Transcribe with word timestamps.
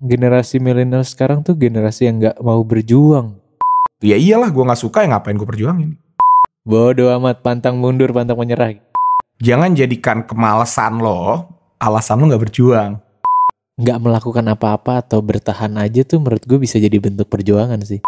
generasi 0.00 0.56
milenial 0.56 1.04
sekarang 1.04 1.44
tuh 1.44 1.52
generasi 1.54 2.08
yang 2.08 2.16
nggak 2.18 2.36
mau 2.40 2.64
berjuang. 2.64 3.36
Ya 4.00 4.16
iyalah 4.16 4.48
gue 4.48 4.64
nggak 4.64 4.80
suka 4.80 5.04
ya 5.04 5.12
ngapain 5.12 5.36
gue 5.36 5.44
perjuangin. 5.44 6.00
Bodoh 6.64 7.12
amat, 7.20 7.44
pantang 7.44 7.76
mundur, 7.76 8.08
pantang 8.16 8.40
menyerah. 8.40 8.80
Jangan 9.40 9.76
jadikan 9.76 10.24
kemalasan 10.24 11.00
lo 11.00 11.52
alasan 11.76 12.24
lo 12.24 12.32
nggak 12.32 12.42
berjuang. 12.48 12.96
Nggak 13.80 13.98
melakukan 14.00 14.44
apa-apa 14.52 15.04
atau 15.04 15.24
bertahan 15.24 15.76
aja 15.80 16.04
tuh 16.04 16.20
menurut 16.20 16.44
gue 16.44 16.58
bisa 16.60 16.76
jadi 16.76 16.96
bentuk 17.00 17.28
perjuangan 17.28 17.80
sih. 17.84 18.00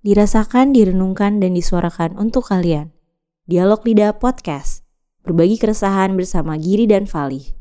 Dirasakan, 0.00 0.72
direnungkan, 0.72 1.44
dan 1.44 1.52
disuarakan 1.52 2.16
untuk 2.16 2.48
kalian. 2.48 2.92
Dialog 3.44 3.84
Lidah 3.84 4.16
Podcast. 4.16 4.84
Berbagi 5.28 5.60
keresahan 5.60 6.16
bersama 6.16 6.56
Giri 6.56 6.88
dan 6.88 7.04
Fali. 7.04 7.52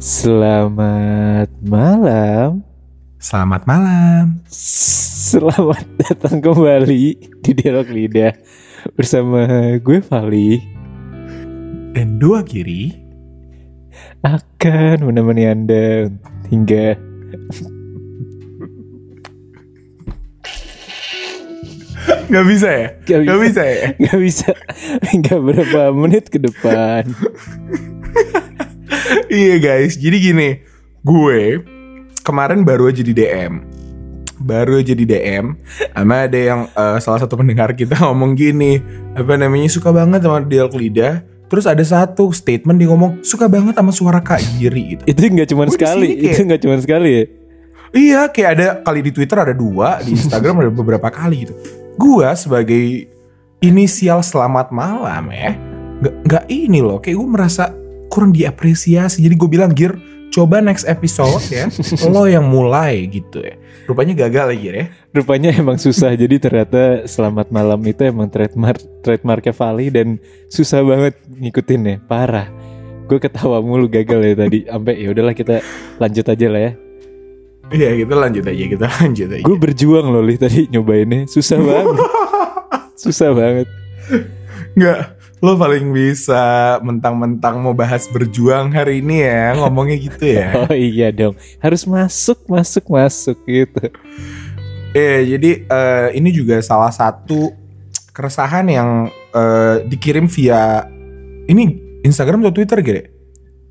Selamat 0.00 1.52
malam. 1.60 2.64
Selamat 3.20 3.68
malam. 3.68 4.40
Selamat 4.48 5.84
datang 6.00 6.40
kembali 6.40 7.04
di 7.44 7.50
Dialog 7.52 7.84
Lidah 7.92 8.32
bersama 8.96 9.44
gue 9.76 10.00
Vali 10.00 10.56
Dan 11.92 12.16
dua 12.16 12.40
kiri. 12.48 12.96
akan 14.24 15.04
menemani 15.04 15.44
Anda 15.44 16.08
hingga 16.48 16.96
Gak 22.30 22.46
bisa 22.48 22.68
ya? 22.70 22.88
Gak 23.04 23.20
Gak 23.26 23.36
bisa. 23.36 23.42
bisa 23.42 23.62
ya? 23.66 23.86
nggak 24.00 24.18
bisa 24.22 24.50
hingga 25.10 25.34
berapa 25.36 25.82
menit 25.92 26.30
ke 26.30 26.38
depan. 26.38 27.04
iya 29.30 29.56
guys, 29.56 29.94
jadi 29.94 30.16
gini, 30.16 30.48
gue 31.00 31.62
kemarin 32.20 32.62
baru 32.62 32.90
aja 32.90 33.00
di 33.00 33.10
DM, 33.10 33.62
baru 34.36 34.80
aja 34.80 34.92
di 34.92 35.04
DM, 35.04 35.54
sama 35.92 36.26
ada 36.26 36.38
yang 36.38 36.60
eh, 36.68 36.98
salah 36.98 37.20
satu 37.20 37.34
pendengar 37.34 37.72
kita 37.72 37.96
ngomong 38.04 38.34
gini, 38.34 38.80
apa 39.14 39.34
namanya 39.34 39.68
suka 39.68 39.90
banget 39.90 40.22
sama 40.22 40.42
dialog 40.42 40.74
lidah, 40.74 41.22
terus 41.46 41.66
ada 41.66 41.82
satu 41.82 42.30
statement 42.30 42.78
dia 42.78 42.88
ngomong 42.88 43.22
suka 43.22 43.46
banget 43.46 43.74
sama 43.74 43.90
suara 43.90 44.20
Kak 44.20 44.38
Giri 44.58 44.96
gitu. 44.98 45.02
Itu 45.06 45.18
nggak 45.18 45.48
cuma 45.50 45.64
Gue 45.66 45.74
sekali, 45.74 46.08
kayak- 46.14 46.34
itu 46.34 46.40
nggak 46.46 46.60
cuma 46.62 46.76
sekali 46.78 47.10
ya. 47.10 47.24
Iya, 47.90 48.20
kayak 48.30 48.50
ada 48.54 48.66
kali 48.86 49.02
di 49.02 49.10
Twitter 49.10 49.34
ada 49.34 49.50
dua, 49.50 49.98
di 49.98 50.14
Instagram 50.14 50.62
ada 50.62 50.70
beberapa 50.70 51.10
kali 51.10 51.42
gitu. 51.42 51.54
Gua 51.98 52.38
sebagai 52.38 53.10
inisial 53.58 54.22
selamat 54.22 54.70
malam 54.70 55.26
ya, 55.34 55.58
nggak 55.98 56.14
nggak 56.22 56.44
ini 56.46 56.78
loh, 56.80 57.02
kayak 57.02 57.18
gue 57.18 57.28
merasa 57.28 57.74
kurang 58.10 58.34
diapresiasi. 58.34 59.22
Jadi 59.22 59.34
gue 59.38 59.48
bilang 59.48 59.70
Gir, 59.70 59.94
coba 60.34 60.58
next 60.58 60.86
episode 60.86 61.42
ya, 61.50 61.70
lo 62.12 62.26
yang 62.26 62.46
mulai 62.46 63.06
gitu 63.10 63.42
ya. 63.42 63.54
Rupanya 63.86 64.14
gagal 64.14 64.54
lagi 64.54 64.66
ya. 64.70 64.86
Rupanya 65.10 65.50
emang 65.54 65.78
susah 65.78 66.14
jadi 66.14 66.38
ternyata 66.38 67.06
selamat 67.06 67.50
malam 67.50 67.78
itu 67.86 68.06
emang 68.06 68.30
trademark 68.30 68.78
trademarknya 69.02 69.54
Vali 69.54 69.86
dan 69.90 70.18
susah 70.46 70.82
banget 70.82 71.14
ngikutin 71.26 71.80
ya 71.86 71.96
parah. 72.06 72.46
Gue 73.10 73.18
ketawa 73.18 73.58
mulu 73.58 73.90
gagal 73.90 74.22
ya 74.22 74.34
tadi 74.38 74.58
sampai 74.70 74.94
ya 75.02 75.08
udahlah 75.10 75.34
kita 75.34 75.62
lanjut 75.98 76.26
aja 76.30 76.46
lah 76.46 76.62
ya. 76.62 76.72
Iya, 77.70 78.02
kita 78.02 78.14
lanjut 78.18 78.44
aja, 78.50 78.64
kita 78.66 78.86
lanjut 78.98 79.28
aja. 79.30 79.44
Gue 79.46 79.54
berjuang 79.58 80.06
loh 80.10 80.26
li 80.26 80.34
tadi 80.34 80.66
nyobainnya 80.74 81.30
susah 81.30 81.58
banget, 81.62 82.02
susah 83.06 83.30
banget. 83.30 83.66
Nggak, 84.74 84.98
lo 85.40 85.56
paling 85.56 85.88
bisa 85.88 86.76
mentang-mentang 86.84 87.64
mau 87.64 87.72
bahas 87.72 88.04
berjuang 88.06 88.68
hari 88.70 89.00
ini 89.00 89.24
ya, 89.24 89.56
ngomongnya 89.56 89.96
gitu 89.96 90.24
ya. 90.36 90.52
Oh 90.68 90.76
iya 90.76 91.08
dong 91.08 91.32
harus 91.58 91.88
masuk 91.88 92.44
masuk 92.44 92.84
masuk 92.92 93.40
gitu. 93.48 93.88
Eh 94.92 95.24
jadi 95.24 95.50
eh, 95.64 96.08
ini 96.12 96.28
juga 96.28 96.60
salah 96.60 96.92
satu 96.92 97.56
keresahan 98.12 98.68
yang 98.68 99.08
eh, 99.32 99.86
dikirim 99.88 100.28
via 100.28 100.84
ini 101.48 101.78
Instagram 102.04 102.44
atau 102.44 102.60
Twitter 102.60 102.78
gitu? 102.84 103.02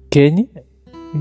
Kayaknya 0.10 0.46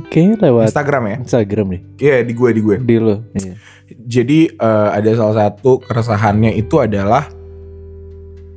kayaknya 0.08 0.36
lewat 0.48 0.64
Instagram 0.72 1.02
ya? 1.04 1.16
Instagram 1.28 1.66
deh 1.72 1.82
Iya 2.00 2.16
di 2.24 2.32
gue 2.32 2.50
di 2.56 2.60
gue. 2.64 2.76
di 2.80 2.96
lo. 2.96 3.20
Iya. 3.36 3.52
Jadi 4.00 4.38
eh, 4.48 4.88
ada 4.96 5.10
salah 5.12 5.36
satu 5.48 5.76
keresahannya 5.84 6.56
itu 6.56 6.80
adalah 6.80 7.28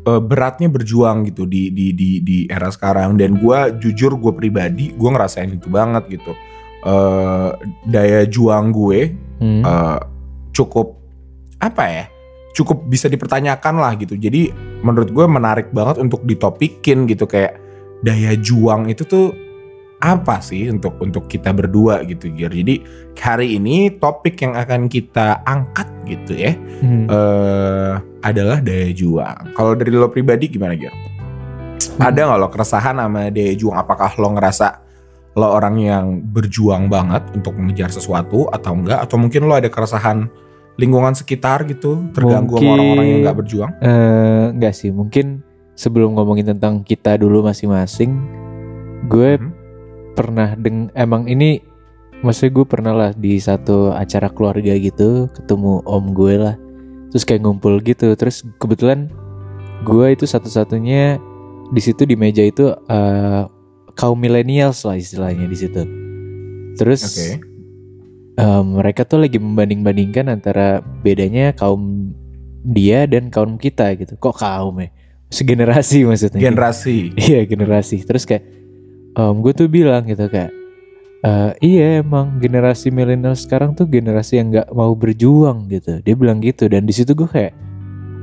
eh, 0.02 0.22
beratnya 0.22 0.68
berjuang 0.68 1.30
gitu 1.30 1.46
di 1.46 1.70
di 1.70 1.94
di 1.94 2.20
di 2.22 2.38
era 2.50 2.70
sekarang 2.70 3.18
dan 3.18 3.38
gue 3.38 3.60
jujur 3.82 4.18
gue 4.18 4.34
pribadi 4.34 4.94
gue 4.94 5.10
ngerasain 5.10 5.50
itu 5.52 5.68
banget 5.70 6.08
gitu. 6.10 6.32
Eh, 6.82 7.50
daya 7.86 8.26
juang 8.26 8.74
gue 8.74 9.30
Hmm. 9.42 9.66
eh, 9.66 10.00
cukup 10.54 11.02
apa 11.58 11.84
ya 11.90 12.06
cukup 12.54 12.86
bisa 12.86 13.10
dipertanyakan 13.10 13.82
lah 13.82 13.98
gitu 13.98 14.14
jadi 14.14 14.54
menurut 14.86 15.10
gue 15.10 15.26
menarik 15.26 15.74
banget 15.74 15.98
untuk 15.98 16.22
ditopikin 16.22 17.10
gitu 17.10 17.26
kayak 17.26 17.58
daya 18.06 18.38
juang 18.38 18.86
itu 18.86 19.02
tuh 19.02 19.34
apa 20.02 20.42
sih 20.42 20.66
untuk 20.68 20.98
untuk 20.98 21.30
kita 21.30 21.54
berdua 21.54 22.02
gitu 22.04 22.34
Gir? 22.34 22.50
Jadi 22.50 22.82
hari 23.16 23.62
ini 23.62 23.94
topik 23.94 24.42
yang 24.42 24.58
akan 24.58 24.90
kita 24.90 25.46
angkat 25.46 25.86
gitu 26.10 26.34
ya 26.34 26.54
Hmm. 26.82 27.06
eh 27.06 27.94
adalah 28.22 28.58
daya 28.62 28.90
juang. 28.92 29.54
Kalau 29.54 29.78
dari 29.78 29.94
lo 29.94 30.10
pribadi 30.10 30.50
gimana 30.50 30.74
Gir? 30.74 30.90
Ada 32.02 32.26
nggak 32.26 32.40
lo 32.42 32.50
keresahan 32.50 32.98
sama 32.98 33.30
daya 33.30 33.54
juang? 33.54 33.78
Apakah 33.78 34.18
lo 34.18 34.34
ngerasa 34.34 34.82
lo 35.32 35.48
orang 35.48 35.78
yang 35.80 36.06
berjuang 36.20 36.90
banget 36.90 37.22
untuk 37.32 37.54
mengejar 37.56 37.94
sesuatu 37.94 38.50
atau 38.50 38.74
enggak? 38.74 39.06
Atau 39.06 39.22
mungkin 39.22 39.46
lo 39.46 39.54
ada 39.54 39.70
keresahan 39.70 40.26
lingkungan 40.82 41.14
sekitar 41.14 41.62
gitu 41.70 42.10
terganggu 42.10 42.58
sama 42.58 42.74
orang-orang 42.74 43.06
yang 43.06 43.20
nggak 43.22 43.38
berjuang? 43.38 43.72
Eh, 43.80 44.46
enggak 44.50 44.74
sih, 44.74 44.90
mungkin 44.90 45.46
sebelum 45.78 46.18
ngomongin 46.18 46.58
tentang 46.58 46.82
kita 46.82 47.22
dulu 47.22 47.46
masing-masing, 47.46 48.18
gue 49.06 49.38
Mhm. 49.38 49.61
Pernah 50.14 50.54
deng 50.58 50.92
emang 50.94 51.26
ini 51.28 51.62
maksudnya 52.22 52.52
gue 52.54 52.66
pernah 52.66 52.94
lah 52.94 53.12
di 53.18 53.42
satu 53.42 53.92
acara 53.96 54.30
keluarga 54.30 54.78
gitu 54.78 55.32
ketemu 55.34 55.82
om 55.86 56.06
gue 56.14 56.36
lah. 56.38 56.56
Terus 57.12 57.24
kayak 57.28 57.44
ngumpul 57.44 57.84
gitu 57.84 58.16
terus 58.16 58.46
kebetulan 58.62 59.12
gue 59.84 60.08
itu 60.14 60.24
satu-satunya 60.24 61.20
di 61.72 61.82
situ 61.82 62.06
di 62.06 62.16
meja 62.16 62.44
itu 62.44 62.72
eh, 62.72 63.44
kaum 63.96 64.18
millennials 64.20 64.84
lah 64.88 64.96
istilahnya 64.96 65.48
di 65.48 65.58
situ. 65.58 65.82
Terus 66.80 67.02
Oke. 67.04 67.30
em, 68.40 68.66
mereka 68.80 69.04
tuh 69.04 69.28
lagi 69.28 69.38
membanding-bandingkan 69.38 70.32
antara 70.32 70.80
bedanya 71.04 71.52
kaum 71.52 72.14
dia 72.64 73.10
dan 73.10 73.34
kaum 73.34 73.58
kita 73.58 73.98
gitu. 73.98 74.16
Kok 74.16 74.36
kaum 74.40 74.80
ya? 74.80 74.90
Segenerasi 75.32 76.04
maksudnya. 76.08 76.40
Generasi. 76.40 77.16
Iya 77.18 77.48
generasi. 77.48 78.04
Terus 78.04 78.24
kayak 78.28 78.61
em, 79.18 79.36
gue 79.44 79.54
tuh 79.56 79.68
bilang 79.68 80.04
gitu 80.08 80.28
kayak 80.32 80.52
"Eh, 81.22 81.52
iya 81.62 82.02
emang 82.02 82.42
generasi 82.42 82.90
milenial 82.90 83.38
sekarang 83.38 83.78
tuh 83.78 83.86
generasi 83.86 84.42
yang 84.42 84.50
nggak 84.50 84.74
mau 84.74 84.90
berjuang 84.98 85.70
gitu. 85.70 86.02
Dia 86.02 86.16
bilang 86.18 86.42
gitu 86.42 86.66
dan 86.66 86.90
di 86.90 86.94
situ 86.98 87.14
gue 87.14 87.30
kayak 87.30 87.54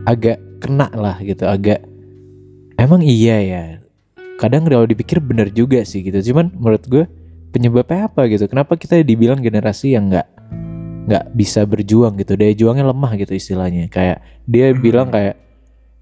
agak 0.02 0.42
kena 0.58 0.90
lah 0.90 1.14
gitu. 1.22 1.46
Agak 1.46 1.86
emang 2.74 2.98
iya 3.06 3.38
ya. 3.38 3.62
Kadang 4.42 4.66
kalau 4.66 4.86
dipikir 4.86 5.22
bener 5.22 5.50
juga 5.54 5.78
sih 5.86 6.02
gitu. 6.02 6.18
Cuman 6.34 6.50
menurut 6.58 6.84
gue 6.90 7.04
penyebabnya 7.54 8.10
apa 8.10 8.26
gitu? 8.26 8.50
Kenapa 8.50 8.74
kita 8.74 8.98
dibilang 9.02 9.38
generasi 9.38 9.94
yang 9.94 10.10
nggak 10.10 10.26
nggak 11.06 11.24
bisa 11.38 11.62
berjuang 11.70 12.18
gitu? 12.18 12.34
Daya 12.34 12.54
juangnya 12.54 12.82
lemah 12.90 13.14
gitu 13.14 13.30
istilahnya. 13.38 13.86
Kayak 13.94 14.26
dia 14.42 14.74
bilang 14.74 15.14
kayak 15.14 15.38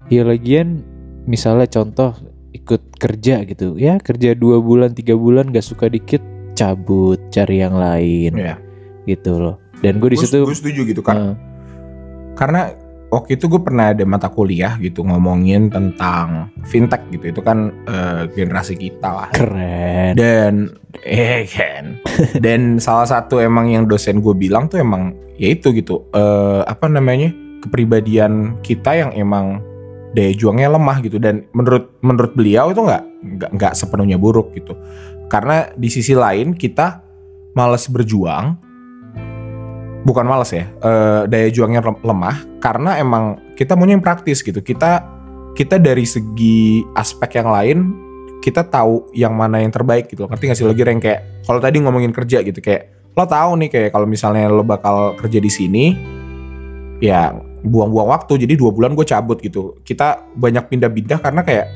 ya 0.09 0.25
lagian 0.25 0.81
misalnya 1.29 1.69
contoh 1.69 2.17
ikut 2.57 2.97
kerja 2.97 3.45
gitu. 3.45 3.77
Ya 3.77 4.01
kerja 4.01 4.33
dua 4.33 4.57
bulan 4.57 4.97
tiga 4.97 5.13
bulan 5.13 5.53
gak 5.53 5.65
suka 5.65 5.87
dikit 5.87 6.19
cabut 6.57 7.21
cari 7.29 7.61
yang 7.61 7.77
lain. 7.77 8.33
Ya 8.33 8.57
gitu 9.07 9.39
loh. 9.39 9.55
Dan 9.79 10.03
gue 10.03 10.11
di 10.13 10.17
gue 10.19 10.25
situ 10.27 10.43
setuju 10.51 10.81
gitu 10.89 11.01
kan 11.05 11.15
eh, 11.15 11.33
karena 12.33 12.73
waktu 13.07 13.39
itu 13.39 13.47
gue 13.47 13.61
pernah 13.61 13.93
ada 13.93 14.03
mata 14.03 14.27
kuliah 14.27 14.75
gitu 14.81 15.05
ngomongin 15.05 15.71
tentang 15.71 16.51
fintech 16.67 17.01
gitu. 17.13 17.31
Itu 17.31 17.41
kan 17.41 17.71
eh, 17.87 18.27
generasi 18.35 18.75
kita 18.75 19.09
lah. 19.09 19.29
keren. 19.31 20.13
Dan 20.19 20.53
eh 21.07 21.47
kan. 21.47 22.03
Dan 22.45 22.83
salah 22.83 23.07
satu 23.07 23.39
emang 23.39 23.71
yang 23.71 23.87
dosen 23.87 24.19
gue 24.19 24.35
bilang 24.35 24.67
tuh 24.67 24.83
emang 24.83 25.15
ya 25.39 25.55
itu 25.55 25.71
gitu. 25.71 26.03
Eh 26.11 26.61
apa 26.67 26.91
namanya 26.91 27.31
kepribadian 27.63 28.59
kita 28.61 28.93
yang 28.93 29.11
emang 29.15 29.63
daya 30.15 30.31
juangnya 30.35 30.71
lemah 30.71 30.97
gitu. 31.03 31.17
Dan 31.17 31.47
menurut 31.51 31.97
menurut 32.03 32.31
beliau 32.35 32.71
itu 32.71 32.81
nggak 32.83 33.03
nggak 33.37 33.51
nggak 33.57 33.73
sepenuhnya 33.73 34.19
buruk 34.19 34.53
gitu. 34.55 34.77
Karena 35.27 35.67
di 35.75 35.89
sisi 35.91 36.15
lain 36.15 36.55
kita 36.55 37.03
males 37.57 37.87
berjuang. 37.87 38.67
Bukan 40.07 40.23
males 40.23 40.55
ya 40.55 40.71
eh, 40.71 41.21
daya 41.27 41.49
juangnya 41.51 41.83
lem- 41.83 42.03
lemah. 42.03 42.37
Karena 42.63 42.95
emang 42.95 43.55
kita 43.59 43.75
maunya 43.75 43.99
yang 43.99 44.05
praktis 44.05 44.39
gitu. 44.39 44.63
Kita 44.63 45.03
kita 45.57 45.81
dari 45.81 46.05
segi 46.05 46.85
aspek 46.93 47.41
yang 47.41 47.49
lain 47.49 47.77
kita 48.37 48.63
tahu 48.63 49.11
yang 49.11 49.33
mana 49.35 49.59
yang 49.59 49.73
terbaik 49.73 50.07
gitu. 50.07 50.29
Ngerti 50.29 50.43
gak 50.53 50.57
sih? 50.61 50.63
Lagi 50.63 50.85
yang 50.85 51.01
kayak 51.03 51.43
kalau 51.43 51.59
tadi 51.59 51.83
ngomongin 51.83 52.13
kerja 52.15 52.45
gitu 52.45 52.61
kayak 52.63 53.11
lo 53.17 53.25
tahu 53.25 53.57
nih 53.57 53.69
kayak 53.73 53.89
kalau 53.89 54.05
misalnya 54.05 54.45
lo 54.45 54.61
bakal 54.61 55.17
kerja 55.17 55.41
di 55.41 55.49
sini 55.49 55.85
ya 57.01 57.33
buang-buang 57.67 58.09
waktu 58.09 58.47
jadi 58.47 58.53
dua 58.55 58.71
bulan 58.71 58.95
gue 58.95 59.05
cabut 59.05 59.37
gitu. 59.43 59.77
Kita 59.83 60.23
banyak 60.35 60.71
pindah-pindah 60.71 61.19
karena 61.21 61.41
kayak 61.43 61.67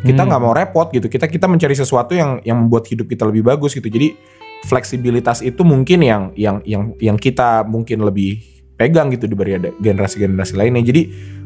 kita 0.00 0.24
Hmm. 0.24 0.28
nggak 0.32 0.40
mau 0.40 0.54
repot 0.56 0.88
gitu. 0.94 1.10
Kita 1.10 1.28
kita 1.28 1.44
mencari 1.50 1.76
sesuatu 1.76 2.16
yang 2.16 2.40
yang 2.46 2.56
membuat 2.56 2.88
hidup 2.88 3.10
kita 3.10 3.28
lebih 3.28 3.44
bagus 3.44 3.76
gitu. 3.76 3.90
Jadi 3.90 4.16
fleksibilitas 4.64 5.44
itu 5.44 5.60
mungkin 5.66 6.00
yang 6.00 6.22
yang 6.36 6.64
yang 6.64 6.94
yang 7.00 7.16
kita 7.20 7.64
mungkin 7.68 8.04
lebih 8.06 8.40
pegang 8.80 9.12
gitu 9.12 9.28
dibanding 9.28 9.56
ada 9.60 9.70
generasi-generasi 9.76 10.54
lainnya. 10.56 10.80
Jadi 10.80 11.02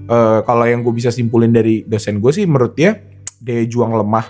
eh, 0.07 0.39
kalau 0.47 0.65
yang 0.69 0.85
gue 0.85 0.95
bisa 0.95 1.11
simpulin 1.11 1.51
dari 1.51 1.83
dosen 1.83 2.23
gue 2.23 2.31
sih 2.31 2.47
menurut 2.47 2.77
dia 2.79 2.95
daya 3.43 3.65
juang 3.67 3.91
lemah 3.91 4.29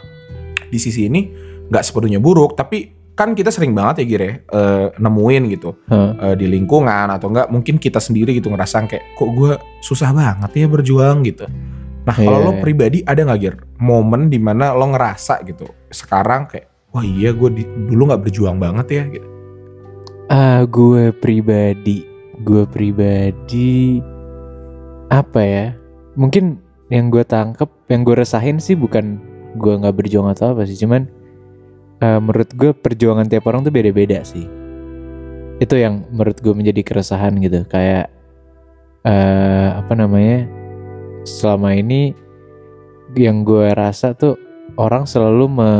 di 0.71 0.79
sisi 0.81 1.07
ini 1.11 1.31
nggak 1.69 1.85
sepenuhnya 1.85 2.21
buruk 2.21 2.57
tapi 2.59 2.94
kan 3.15 3.31
kita 3.33 3.55
sering 3.55 3.79
banget 3.79 4.03
ya 4.03 4.05
Gire 4.11 4.31
eh, 4.45 4.87
nemuin 4.99 5.43
gitu 5.55 5.79
Hah. 5.87 6.19
eh, 6.19 6.35
di 6.35 6.51
lingkungan 6.51 7.07
atau 7.15 7.31
enggak 7.31 7.47
mungkin 7.47 7.79
kita 7.79 8.03
sendiri 8.03 8.35
gitu 8.35 8.51
ngerasa 8.51 8.91
kayak 8.91 9.15
kok 9.15 9.31
gue 9.33 9.53
susah 9.81 10.11
banget 10.11 10.51
ya 10.55 10.67
berjuang 10.67 11.23
gitu. 11.23 11.47
Nah 12.05 12.13
kalau 12.13 12.37
Iya, 12.43 12.47
lo 12.47 12.53
iya. 12.53 12.61
pribadi 12.61 12.99
ada 13.07 13.21
nggak 13.23 13.41
Gir 13.41 13.57
momen 13.79 14.29
di 14.29 14.37
mana 14.37 14.75
lo 14.75 14.91
ngerasa 14.91 15.41
gitu 15.47 15.65
sekarang 15.89 16.51
kayak 16.51 16.69
wah 16.91 17.01
iya 17.01 17.31
gue 17.31 17.49
dulu 17.89 18.03
nggak 18.11 18.23
berjuang 18.29 18.59
banget 18.59 18.87
ya 18.91 19.03
gitu. 19.09 19.29
Ah, 20.25 20.65
gue 20.65 21.13
pribadi, 21.13 22.01
gue 22.43 22.65
pribadi 22.65 24.01
apa 25.13 25.41
ya? 25.41 25.67
Mungkin 26.17 26.57
yang 26.89 27.13
gue 27.13 27.21
tangkep, 27.23 27.69
yang 27.93 28.03
gue 28.03 28.17
resahin 28.17 28.57
sih 28.57 28.73
bukan 28.73 29.21
gue 29.55 29.73
nggak 29.77 29.95
berjuang 29.95 30.33
atau 30.33 30.57
apa 30.57 30.65
sih, 30.65 30.75
cuman 30.81 31.07
eh, 32.01 32.19
menurut 32.19 32.51
gue 32.55 32.71
perjuangan 32.73 33.27
tiap 33.29 33.45
orang 33.47 33.63
tuh 33.63 33.75
beda-beda 33.75 34.23
sih. 34.25 34.47
Itu 35.63 35.79
yang 35.79 36.07
menurut 36.11 36.41
gue 36.43 36.55
menjadi 36.55 36.83
keresahan 36.83 37.39
gitu, 37.39 37.63
kayak 37.69 38.11
eh 39.05 39.69
apa 39.75 39.93
namanya? 39.95 40.49
Selama 41.25 41.73
ini 41.77 42.13
yang 43.15 43.47
gue 43.47 43.71
rasa 43.73 44.13
tuh 44.17 44.35
orang 44.75 45.07
selalu 45.07 45.45
me, 45.47 45.71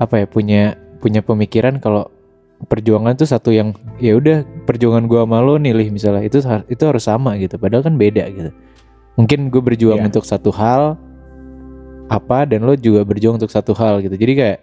apa 0.00 0.24
ya 0.24 0.26
punya 0.26 0.62
punya 0.98 1.20
pemikiran 1.22 1.78
kalau 1.78 2.08
perjuangan 2.66 3.14
tuh 3.14 3.28
satu 3.28 3.54
yang 3.54 3.70
ya 4.02 4.18
udah 4.18 4.42
perjuangan 4.66 5.06
gua 5.06 5.22
sama 5.22 5.38
lo 5.38 5.62
nih 5.62 5.70
Lih, 5.78 5.88
misalnya 5.94 6.26
itu 6.26 6.42
itu 6.66 6.82
harus 6.82 7.06
sama 7.06 7.38
gitu 7.38 7.54
padahal 7.54 7.86
kan 7.86 7.94
beda 7.94 8.26
gitu 8.34 8.50
mungkin 9.14 9.46
gue 9.46 9.62
berjuang 9.62 10.02
Iya. 10.02 10.10
untuk 10.10 10.26
satu 10.26 10.50
hal 10.50 10.98
apa 12.10 12.50
dan 12.50 12.66
lo 12.66 12.74
juga 12.74 13.06
berjuang 13.06 13.38
untuk 13.38 13.52
satu 13.54 13.78
hal 13.78 14.02
gitu 14.02 14.18
jadi 14.18 14.32
kayak 14.34 14.58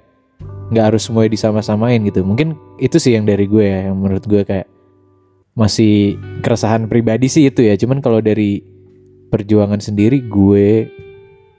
nggak 0.66 0.86
harus 0.92 1.06
semuanya 1.06 1.32
disama-samain 1.32 2.02
gitu 2.02 2.22
mungkin 2.22 2.54
itu 2.78 2.98
sih 2.98 3.14
yang 3.14 3.24
dari 3.24 3.46
gue 3.46 3.62
ya 3.62 3.80
yang 3.88 3.96
menurut 3.96 4.26
gue 4.26 4.42
kayak 4.42 4.66
masih 5.54 6.16
keresahan 6.42 6.86
pribadi 6.86 7.26
sih 7.26 7.46
itu 7.46 7.62
ya 7.62 7.74
cuman 7.76 8.00
kalau 8.00 8.20
dari 8.20 8.60
perjuangan 9.28 9.80
sendiri 9.80 10.20
gue 10.22 10.90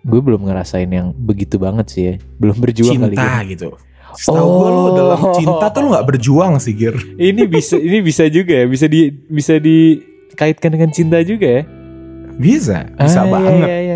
gue 0.02 0.20
belum 0.20 0.44
ngerasain 0.44 0.86
yang 0.86 1.10
begitu 1.12 1.56
banget 1.56 1.86
sih 1.88 2.02
ya 2.04 2.14
belum 2.36 2.56
berjuang 2.56 2.94
kali 3.00 3.14
cinta 3.14 3.24
ya 3.24 3.40
gitu. 3.46 3.68
Setahu 4.16 4.48
gue 4.48 4.70
lo 4.70 4.84
dalam 4.92 5.18
Oh. 5.18 5.34
cinta 5.34 5.66
tuh 5.68 5.80
lo 5.82 5.88
nggak 5.92 6.06
berjuang 6.08 6.52
sih 6.56 6.72
Gir. 6.72 6.96
ini 7.16 7.44
bisa 7.44 7.76
ini 7.76 8.00
bisa 8.00 8.24
juga 8.26 8.52
ya 8.54 8.66
bisa 8.66 8.86
di 8.86 9.06
bisa 9.10 9.58
dikaitkan 9.58 10.70
dengan 10.72 10.90
cinta 10.90 11.20
juga 11.20 11.60
ya 11.60 11.62
Bisa, 12.36 12.84
bisa 12.92 13.20
Ah, 13.22 13.28
banget. 13.28 13.64
iya, 13.64 13.64
iya, 13.64 13.78
iya, 13.80 13.95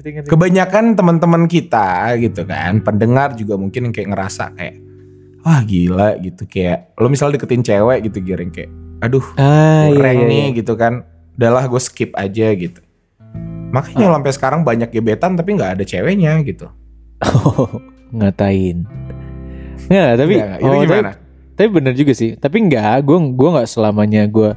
ngerti 0.00 0.08
ngerti 0.16 0.28
Kebanyakan 0.32 0.84
teman-teman 0.96 1.44
kita 1.44 2.16
gitu 2.16 2.42
kan, 2.48 2.80
pendengar 2.80 3.36
juga 3.36 3.60
mungkin 3.60 3.92
yang 3.92 3.94
kayak 3.94 4.08
ngerasa 4.16 4.44
kayak 4.56 4.76
wah 5.44 5.60
gila 5.60 6.16
gitu. 6.24 6.42
Kayak 6.48 6.96
lo 6.96 7.12
misalnya 7.12 7.36
deketin 7.36 7.60
cewek 7.60 8.08
gitu 8.08 8.18
Gir 8.24 8.40
yang 8.40 8.52
kayak 8.52 8.70
aduh 9.00 9.24
ah 9.40 9.88
iya, 9.88 9.96
kurang 9.96 10.18
iya, 10.24 10.30
nih 10.32 10.44
iya. 10.48 10.56
gitu 10.56 10.72
kan. 10.80 11.04
Udahlah 11.36 11.64
gue 11.68 11.80
skip 11.80 12.10
aja 12.16 12.48
gitu. 12.56 12.80
Makanya 13.70 14.16
sampai 14.16 14.32
sekarang 14.34 14.60
banyak 14.64 14.88
gebetan 14.90 15.36
tapi 15.36 15.54
nggak 15.54 15.78
ada 15.78 15.84
ceweknya 15.84 16.40
gitu. 16.42 16.72
Oh, 17.20 17.68
ngatain. 18.16 18.88
Nggak 19.86 20.10
tapi 20.16 20.34
Nggak, 20.36 20.48
nggak. 20.48 20.60
itu 20.60 20.68
oh, 20.68 20.82
gimana? 20.82 21.10
tapi, 21.12 21.54
tapi 21.54 21.68
bener 21.68 21.92
juga 21.92 22.12
sih. 22.16 22.30
Tapi 22.34 22.56
nggak 22.66 22.96
gue 23.04 23.18
gue 23.36 23.48
nggak 23.52 23.68
selamanya 23.68 24.24
gue 24.26 24.50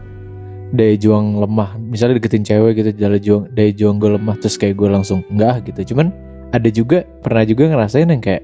daya 0.73 0.97
juang 0.97 1.37
lemah. 1.37 1.77
Misalnya 1.77 2.17
deketin 2.17 2.43
cewek 2.43 2.81
gitu 2.81 2.89
daya 2.97 3.21
juang 3.21 3.45
daya 3.53 3.71
juang 3.71 4.01
gue 4.01 4.09
lemah 4.17 4.35
terus 4.41 4.57
kayak 4.57 4.75
gue 4.81 4.89
langsung 4.89 5.21
enggak 5.29 5.69
gitu. 5.69 5.93
Cuman 5.93 6.09
ada 6.49 6.69
juga 6.73 7.05
pernah 7.21 7.45
juga 7.45 7.69
ngerasain 7.69 8.09
yang 8.09 8.19
kayak 8.19 8.43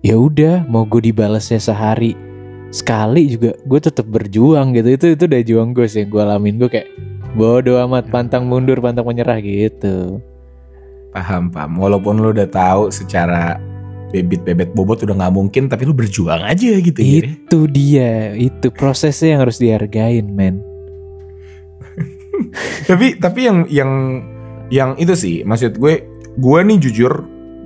ya 0.00 0.16
udah 0.16 0.64
mau 0.66 0.88
gue 0.88 1.12
dibalasnya 1.12 1.60
sehari 1.60 2.16
sekali 2.72 3.28
juga 3.28 3.52
gue 3.60 3.80
tetap 3.80 4.08
berjuang 4.08 4.72
gitu. 4.72 4.88
Itu 4.88 5.06
itu 5.14 5.24
daya 5.28 5.44
juang 5.44 5.76
gue 5.76 5.84
sih 5.84 6.08
yang 6.08 6.10
gue 6.10 6.22
alamin. 6.24 6.56
Gue 6.56 6.72
kayak 6.72 6.88
bodoh 7.36 7.76
amat 7.84 8.08
pantang 8.08 8.48
mundur 8.48 8.80
pantang 8.80 9.04
menyerah 9.04 9.36
gitu. 9.44 10.24
Paham 11.12 11.52
paham. 11.52 11.76
Walaupun 11.76 12.24
lo 12.24 12.32
udah 12.32 12.48
tahu 12.48 12.88
secara 12.88 13.60
bebet 14.08 14.40
bebet 14.40 14.72
bobot 14.72 15.04
udah 15.04 15.12
nggak 15.12 15.34
mungkin 15.36 15.68
tapi 15.68 15.84
lu 15.84 15.92
berjuang 15.92 16.40
aja 16.40 16.80
gitu 16.80 16.96
ya. 16.96 17.28
Itu 17.28 17.68
dia 17.68 18.32
itu 18.32 18.72
prosesnya 18.72 19.36
yang 19.36 19.40
harus 19.44 19.60
dihargain 19.60 20.24
men 20.32 20.67
tapi 22.88 23.18
tapi 23.18 23.40
yang 23.46 23.58
yang 23.68 23.92
yang 24.68 24.90
itu 24.96 25.14
sih 25.16 25.36
maksud 25.42 25.76
gue 25.76 26.06
gue 26.38 26.58
nih 26.62 26.78
jujur 26.78 27.12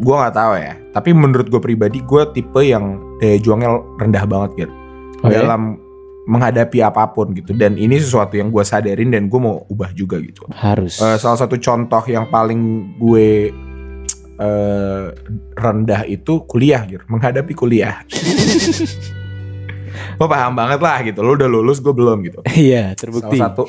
gue 0.03 0.15
nggak 0.17 0.35
tahu 0.35 0.53
ya. 0.59 0.75
Tapi 0.93 1.11
menurut 1.15 1.47
gue 1.49 1.61
pribadi 1.63 2.03
gue 2.03 2.23
tipe 2.35 2.61
yang 2.61 2.99
daya 3.23 3.39
juangnya 3.39 3.71
rendah 4.03 4.25
banget 4.27 4.67
gitu 4.67 4.75
Oh 5.23 5.31
ya? 5.31 5.47
dalam 5.47 5.79
menghadapi 6.27 6.83
apa 6.83 7.07
pun 7.15 7.31
gitu. 7.35 7.55
Dan 7.55 7.79
ini 7.79 7.99
sesuatu 7.99 8.35
yang 8.35 8.51
gue 8.51 8.63
sadarin 8.67 9.15
dan 9.15 9.31
gue 9.31 9.41
mau 9.41 9.63
ubah 9.71 9.95
juga 9.95 10.19
gitu. 10.19 10.43
Harus. 10.51 10.99
Eh, 10.99 11.19
salah 11.19 11.39
satu 11.39 11.55
contoh 11.59 12.03
yang 12.11 12.27
paling 12.31 12.95
gue 12.99 13.51
eh, 14.39 15.05
rendah 15.55 16.03
itu 16.11 16.43
kuliah 16.51 16.83
gitu 16.91 17.03
menghadapi 17.07 17.55
kuliah. 17.55 18.03
Lo 20.19 20.27
paham 20.27 20.57
banget 20.57 20.81
lah 20.83 20.99
gitu. 21.05 21.21
Lo 21.23 21.37
udah 21.37 21.49
lulus 21.49 21.79
gue 21.79 21.95
belum 21.95 22.27
gitu. 22.27 22.41
Iya 22.49 22.97
terbukti. 22.99 23.39
Salah 23.39 23.55
satu 23.55 23.65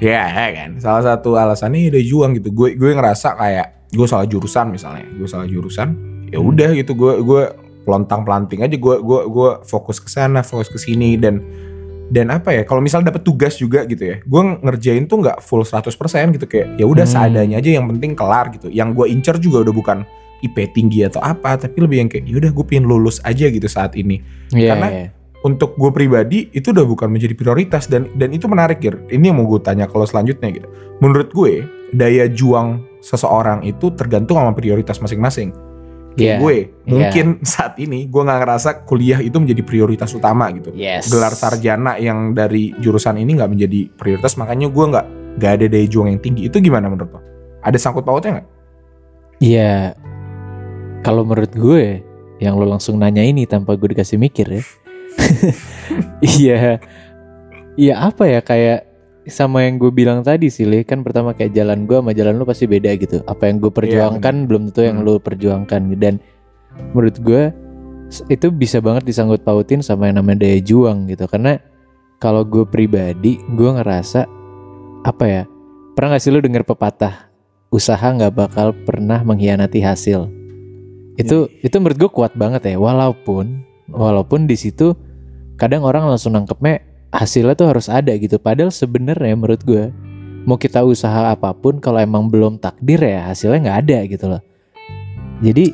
ya 0.00 0.48
kan? 0.56 0.70
Salah 0.76 1.02
satu 1.04 1.36
alasannya 1.36 1.92
udah 1.92 2.02
juang 2.02 2.30
gitu. 2.36 2.48
Gue 2.50 2.72
gue 2.72 2.90
ngerasa 2.90 3.36
kayak 3.36 3.66
gue 3.90 4.06
salah 4.06 4.24
jurusan 4.24 4.72
misalnya. 4.72 5.04
Gue 5.12 5.28
salah 5.28 5.44
jurusan 5.44 5.88
ya 6.28 6.38
Hmm. 6.38 6.48
udah 6.48 6.70
gitu. 6.72 6.92
Gue 6.92 7.20
gue 7.20 7.42
pelontang 7.82 8.24
pelanting 8.24 8.60
aja. 8.60 8.74
Gue 8.74 8.98
gue 8.98 9.20
gue 9.26 9.50
fokus 9.62 9.98
ke 9.98 10.08
sana 10.08 10.40
fokus 10.40 10.66
ke 10.66 10.76
sini. 10.76 11.14
Dan 11.14 11.44
dan 12.08 12.26
apa 12.28 12.50
ya? 12.50 12.62
Kalau 12.64 12.80
misal 12.80 13.00
dapet 13.00 13.22
tugas 13.22 13.54
juga 13.54 13.84
gitu 13.84 14.02
ya 14.02 14.18
gue 14.18 14.42
ngerjain 14.64 15.06
tuh 15.06 15.20
nggak 15.20 15.38
full 15.40 15.62
100% 15.62 15.92
gitu. 16.34 16.46
Kayak 16.48 16.74
ya 16.74 16.86
udah 16.88 17.04
Hmm. 17.04 17.14
seadanya 17.14 17.56
aja. 17.60 17.70
Yang 17.76 17.86
penting 17.94 18.12
kelar 18.14 18.48
gitu. 18.50 18.66
Yang 18.66 18.88
gue 18.96 19.06
incer 19.08 19.36
juga 19.36 19.62
udah 19.62 19.74
bukan 19.74 19.98
IP 20.40 20.72
tinggi 20.72 21.04
atau 21.04 21.20
apa 21.20 21.52
tapi 21.54 21.76
lebih 21.76 21.96
yang 22.00 22.08
kayak 22.08 22.24
ya 22.24 22.40
udah 22.40 22.50
gue 22.50 22.64
pengen 22.64 22.88
lulus 22.88 23.20
aja 23.20 23.44
gitu 23.44 23.68
saat 23.68 23.92
ini. 23.92 24.24
Iya, 24.50 24.72
karena 24.72 24.88
iya. 24.88 25.06
Untuk 25.40 25.72
gue 25.80 25.90
pribadi 25.92 26.52
itu 26.52 26.72
udah 26.72 26.84
bukan 26.84 27.08
menjadi 27.08 27.32
prioritas 27.32 27.88
dan 27.88 28.12
dan 28.16 28.28
itu 28.32 28.44
menarik 28.44 28.80
Gir. 28.80 29.00
Ini 29.08 29.32
yang 29.32 29.40
mau 29.40 29.48
gue 29.48 29.60
tanya 29.64 29.88
kalau 29.88 30.04
selanjutnya 30.04 30.52
gitu. 30.52 30.68
Menurut 31.00 31.32
gue 31.32 31.64
daya 31.96 32.28
juang 32.28 32.84
seseorang 33.00 33.64
itu 33.64 33.88
tergantung 33.96 34.36
sama 34.36 34.52
prioritas 34.52 35.00
masing-masing. 35.00 35.56
Kayak 36.10 36.20
Iya, 36.20 36.36
gue 36.42 36.56
mungkin 36.90 37.26
saat 37.46 37.78
ini 37.80 38.10
gue 38.10 38.22
nggak 38.22 38.40
ngerasa 38.42 38.70
kuliah 38.84 39.22
itu 39.22 39.38
menjadi 39.40 39.62
prioritas 39.64 40.10
utama 40.12 40.50
gitu. 40.52 40.74
yes 40.76 41.08
Gelar 41.08 41.32
sarjana 41.32 41.96
yang 41.96 42.36
dari 42.36 42.76
jurusan 42.82 43.16
ini 43.16 43.38
nggak 43.38 43.50
menjadi 43.50 43.80
prioritas 43.96 44.36
makanya 44.36 44.68
gue 44.68 44.84
nggak 44.90 45.06
nggak 45.40 45.52
ada 45.56 45.66
daya 45.70 45.86
juang 45.88 46.12
yang 46.12 46.20
tinggi. 46.20 46.50
Itu 46.50 46.60
gimana 46.60 46.92
menurut 46.92 47.16
lo? 47.16 47.20
Ada 47.64 47.78
sangkut 47.80 48.04
pautnya 48.04 48.40
nggak? 48.40 48.48
Iya 49.40 49.96
kalau 51.00 51.24
menurut 51.24 51.52
gue 51.56 52.04
yang 52.40 52.56
lo 52.56 52.64
langsung 52.68 53.00
nanya 53.00 53.24
ini 53.24 53.44
tanpa 53.44 53.76
gue 53.76 53.92
dikasih 53.92 54.16
mikir 54.16 54.48
ya 54.48 54.62
iya. 56.38 56.78
Iya 57.78 57.94
apa 57.96 58.28
ya 58.28 58.40
kayak 58.44 58.86
sama 59.30 59.62
yang 59.62 59.78
gue 59.78 59.92
bilang 59.94 60.26
tadi 60.26 60.50
sih 60.50 60.66
Le 60.66 60.82
kan 60.82 61.06
pertama 61.06 61.32
kayak 61.36 61.54
jalan 61.54 61.86
gue 61.86 61.96
sama 62.02 62.12
jalan 62.12 62.34
lo 62.36 62.44
pasti 62.44 62.66
beda 62.66 62.92
gitu. 62.98 63.22
Apa 63.24 63.46
yang 63.48 63.62
gue 63.62 63.70
perjuangkan 63.72 64.50
belum 64.50 64.70
tentu 64.70 64.82
yang 64.84 65.00
Hmm. 65.00 65.06
lo 65.06 65.14
perjuangkan. 65.22 65.80
Dan 65.96 66.18
menurut 66.92 67.16
gue 67.22 67.42
itu 68.26 68.46
bisa 68.50 68.82
banget 68.82 69.06
disangkut 69.06 69.46
pautin 69.46 69.80
sama 69.86 70.10
yang 70.10 70.18
namanya 70.18 70.44
daya 70.44 70.58
juang 70.60 71.06
gitu. 71.06 71.24
Karena 71.30 71.56
kalau 72.18 72.42
gue 72.44 72.66
pribadi 72.66 73.38
gue 73.54 73.70
ngerasa 73.70 74.26
apa 75.00 75.24
ya 75.24 75.42
pernah 75.96 76.16
gak 76.16 76.22
sih 76.22 76.28
lo 76.28 76.44
denger 76.44 76.68
pepatah 76.68 77.32
usaha 77.70 78.02
nggak 78.02 78.34
bakal 78.34 78.74
pernah 78.84 79.22
mengkhianati 79.22 79.80
hasil? 79.80 80.26
Itu 81.16 81.48
itu 81.62 81.76
menurut 81.78 81.96
gue 81.96 82.10
kuat 82.10 82.34
banget 82.34 82.66
ya. 82.66 82.76
Walaupun 82.76 83.62
walaupun 83.92 84.46
di 84.46 84.56
situ 84.56 84.96
kadang 85.54 85.84
orang 85.84 86.08
langsung 86.08 86.32
nangkepnya 86.34 86.80
hasilnya 87.10 87.54
tuh 87.54 87.68
harus 87.70 87.90
ada 87.90 88.14
gitu 88.16 88.38
padahal 88.38 88.70
sebenarnya 88.70 89.34
menurut 89.36 89.60
gue 89.66 89.90
mau 90.48 90.56
kita 90.56 90.80
usaha 90.86 91.34
apa 91.34 91.52
pun 91.52 91.82
kalau 91.82 92.00
emang 92.00 92.30
belum 92.32 92.56
takdir 92.56 93.02
ya 93.02 93.28
hasilnya 93.28 93.58
nggak 93.68 93.78
ada 93.86 93.98
gitu 94.08 94.26
loh 94.30 94.42
jadi 95.40 95.72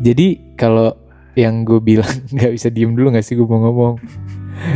Jadi 0.00 0.56
kalau 0.56 0.96
yang 1.36 1.60
gue 1.60 1.76
bilang 1.76 2.08
nggak 2.34 2.56
bisa 2.56 2.72
diem 2.72 2.96
dulu 2.96 3.12
nggak 3.12 3.20
sih 3.20 3.36
gue 3.36 3.44
mau 3.44 3.60
ngomong. 3.68 3.94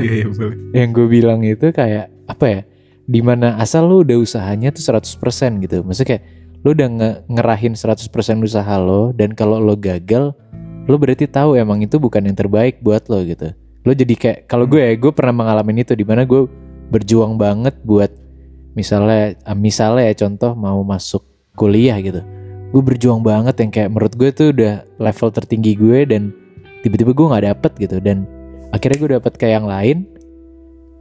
Iya, 0.04 0.12
iya 0.20 0.26
boleh. 0.28 0.56
Yang 0.76 0.88
gue 0.92 1.06
bilang 1.08 1.40
itu 1.40 1.66
kayak 1.72 2.12
apa 2.28 2.44
ya? 2.44 2.60
Di 3.08 3.20
mana 3.24 3.56
asal 3.56 3.88
lu 3.88 4.04
udah 4.04 4.20
usahanya 4.20 4.68
tuh 4.68 4.84
100% 4.84 5.64
gitu. 5.64 5.80
Maksudnya 5.80 6.08
kayak 6.12 6.24
lu 6.60 6.76
udah 6.76 6.88
nge- 6.92 7.20
ngerahin 7.32 7.72
100% 7.72 8.12
usaha 8.44 8.74
lo 8.76 9.16
dan 9.16 9.32
kalau 9.32 9.56
lo 9.60 9.80
gagal, 9.80 10.36
lo 10.84 10.96
berarti 11.00 11.24
tahu 11.24 11.56
emang 11.56 11.80
itu 11.80 11.96
bukan 11.96 12.24
yang 12.24 12.36
terbaik 12.36 12.80
buat 12.84 13.08
lo 13.08 13.24
gitu. 13.24 13.52
Lo 13.84 13.92
jadi 13.92 14.14
kayak 14.16 14.38
kalau 14.48 14.64
gue 14.64 14.80
ya, 14.80 14.92
gue 14.96 15.12
pernah 15.12 15.32
mengalami 15.32 15.80
itu 15.80 15.92
di 15.96 16.04
mana 16.04 16.24
gue 16.24 16.48
berjuang 16.92 17.40
banget 17.40 17.76
buat 17.84 18.12
misalnya 18.74 19.38
ah, 19.46 19.56
misalnya 19.56 20.10
ya 20.10 20.14
contoh 20.26 20.52
mau 20.58 20.82
masuk 20.82 21.22
kuliah 21.54 21.96
gitu 22.02 22.20
gue 22.74 22.82
berjuang 22.82 23.22
banget 23.22 23.54
yang 23.62 23.70
kayak 23.70 23.88
menurut 23.94 24.14
gue 24.18 24.30
tuh 24.34 24.50
udah 24.50 24.82
level 24.98 25.28
tertinggi 25.30 25.78
gue 25.78 25.98
dan 26.10 26.34
tiba-tiba 26.82 27.14
gue 27.14 27.26
nggak 27.30 27.44
dapet 27.54 27.72
gitu 27.78 27.96
dan 28.02 28.26
akhirnya 28.74 28.98
gue 28.98 29.10
dapet 29.14 29.32
kayak 29.38 29.62
yang 29.62 29.68
lain 29.70 29.96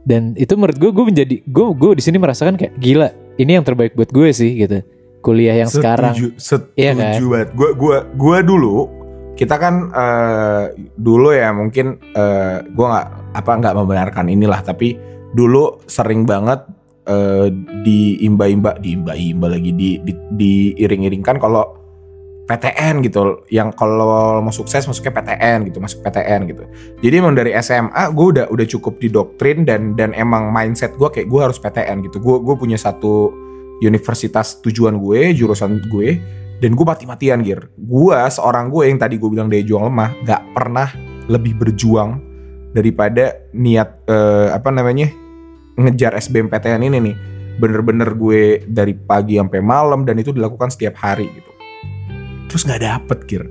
dan 0.06 0.38
itu 0.38 0.54
menurut 0.54 0.78
gue 0.78 0.90
gue 0.94 1.04
menjadi 1.04 1.36
gue 1.42 1.66
gue 1.74 1.90
di 1.98 2.02
sini 2.06 2.16
merasakan 2.22 2.54
kayak 2.54 2.78
gila 2.78 3.10
ini 3.42 3.58
yang 3.58 3.66
terbaik 3.66 3.98
buat 3.98 4.14
gue 4.14 4.30
sih 4.30 4.54
gitu 4.54 4.86
kuliah 5.18 5.58
yang 5.58 5.70
sekarang 5.72 6.14
Setuju, 6.14 6.28
setuju 6.38 6.78
Iya 6.78 6.92
kan? 6.94 7.16
banget. 7.32 7.48
Gua 7.56 7.70
gua 7.72 7.96
gua 8.12 8.38
dulu 8.44 8.92
kita 9.34 9.58
kan 9.58 9.90
eh, 9.90 10.64
dulu 10.94 11.34
ya 11.34 11.50
mungkin 11.50 11.98
eh, 12.14 12.62
gua 12.74 12.86
nggak 12.90 13.08
apa 13.34 13.50
nggak 13.60 13.74
membenarkan 13.76 14.26
inilah 14.30 14.62
tapi 14.62 14.94
dulu 15.34 15.82
sering 15.90 16.22
banget 16.22 16.62
eh, 17.10 17.50
diimba-imba 17.82 18.78
diimba-imba 18.78 19.46
lagi 19.50 19.74
di, 19.74 19.98
di 20.02 20.12
diiring-iringkan 20.14 21.42
kalau 21.42 21.84
PTN 22.44 23.00
gitu 23.00 23.40
yang 23.48 23.72
kalau 23.72 24.36
mau 24.44 24.52
sukses 24.52 24.84
masuknya 24.84 25.16
PTN 25.16 25.64
gitu 25.72 25.80
masuk 25.80 26.04
PTN 26.04 26.44
gitu. 26.44 26.68
Jadi 27.00 27.14
emang 27.16 27.32
dari 27.32 27.56
SMA 27.64 28.12
gue 28.12 28.26
udah 28.36 28.46
udah 28.52 28.66
cukup 28.68 29.00
didoktrin 29.00 29.64
dan 29.64 29.96
dan 29.96 30.12
emang 30.12 30.52
mindset 30.52 30.92
gue 31.00 31.08
kayak 31.08 31.32
gue 31.32 31.40
harus 31.40 31.56
PTN 31.56 32.04
gitu. 32.04 32.20
Gue 32.20 32.44
gue 32.44 32.52
punya 32.52 32.76
satu 32.76 33.32
universitas 33.80 34.60
tujuan 34.60 35.00
gue 35.00 35.32
jurusan 35.32 35.80
gue 35.88 36.20
dan 36.62 36.70
gue 36.74 36.86
mati-matian 36.86 37.40
gir. 37.42 37.70
Gue 37.74 38.14
seorang 38.30 38.70
gue 38.70 38.90
yang 38.90 38.98
tadi 38.98 39.18
gue 39.18 39.30
bilang 39.30 39.50
dari 39.50 39.66
juang 39.66 39.90
lemah 39.90 40.10
gak 40.22 40.42
pernah 40.54 40.88
lebih 41.26 41.56
berjuang 41.56 42.20
daripada 42.74 43.38
niat 43.54 44.04
eh, 44.10 44.48
apa 44.50 44.68
namanya 44.74 45.08
ngejar 45.78 46.14
SBMPTN 46.18 46.82
ini 46.86 46.98
nih. 47.10 47.16
Bener-bener 47.54 48.10
gue 48.18 48.66
dari 48.66 48.98
pagi 48.98 49.38
sampai 49.38 49.62
malam 49.62 50.02
dan 50.02 50.18
itu 50.18 50.34
dilakukan 50.34 50.74
setiap 50.74 50.98
hari 50.98 51.30
gitu. 51.30 51.50
Terus 52.50 52.62
nggak 52.66 52.82
dapet 52.82 53.18
gir. 53.30 53.44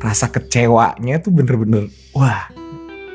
Rasa 0.00 0.28
kecewanya 0.28 1.20
tuh 1.20 1.32
bener-bener 1.32 1.88
wah. 2.12 2.48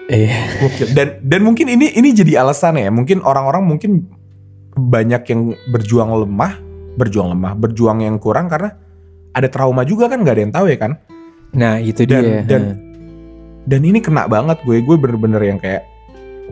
Iya. 0.06 0.62
Gokil. 0.62 0.94
dan 0.94 1.18
dan 1.26 1.42
mungkin 1.42 1.66
ini 1.66 1.94
ini 1.98 2.14
jadi 2.14 2.46
alasan 2.46 2.78
ya. 2.78 2.90
Mungkin 2.94 3.26
orang-orang 3.26 3.66
mungkin 3.66 4.06
banyak 4.76 5.24
yang 5.32 5.42
berjuang 5.72 6.12
lemah 6.12 6.60
berjuang 7.00 7.32
lemah 7.32 7.56
berjuang 7.56 8.04
yang 8.04 8.20
kurang 8.20 8.52
karena 8.52 8.76
ada 9.36 9.48
trauma 9.52 9.84
juga 9.84 10.08
kan 10.08 10.24
nggak 10.24 10.36
ada 10.40 10.44
yang 10.48 10.54
tahu 10.56 10.66
ya 10.72 10.78
kan? 10.80 10.92
Nah 11.52 11.76
itu 11.84 12.08
dan 12.08 12.24
dia. 12.24 12.42
dan 12.48 12.64
dan 13.68 13.82
ini 13.84 14.00
kena 14.00 14.32
banget 14.32 14.64
gue 14.64 14.80
gue 14.80 14.96
bener-bener 14.96 15.42
yang 15.44 15.60
kayak 15.60 15.84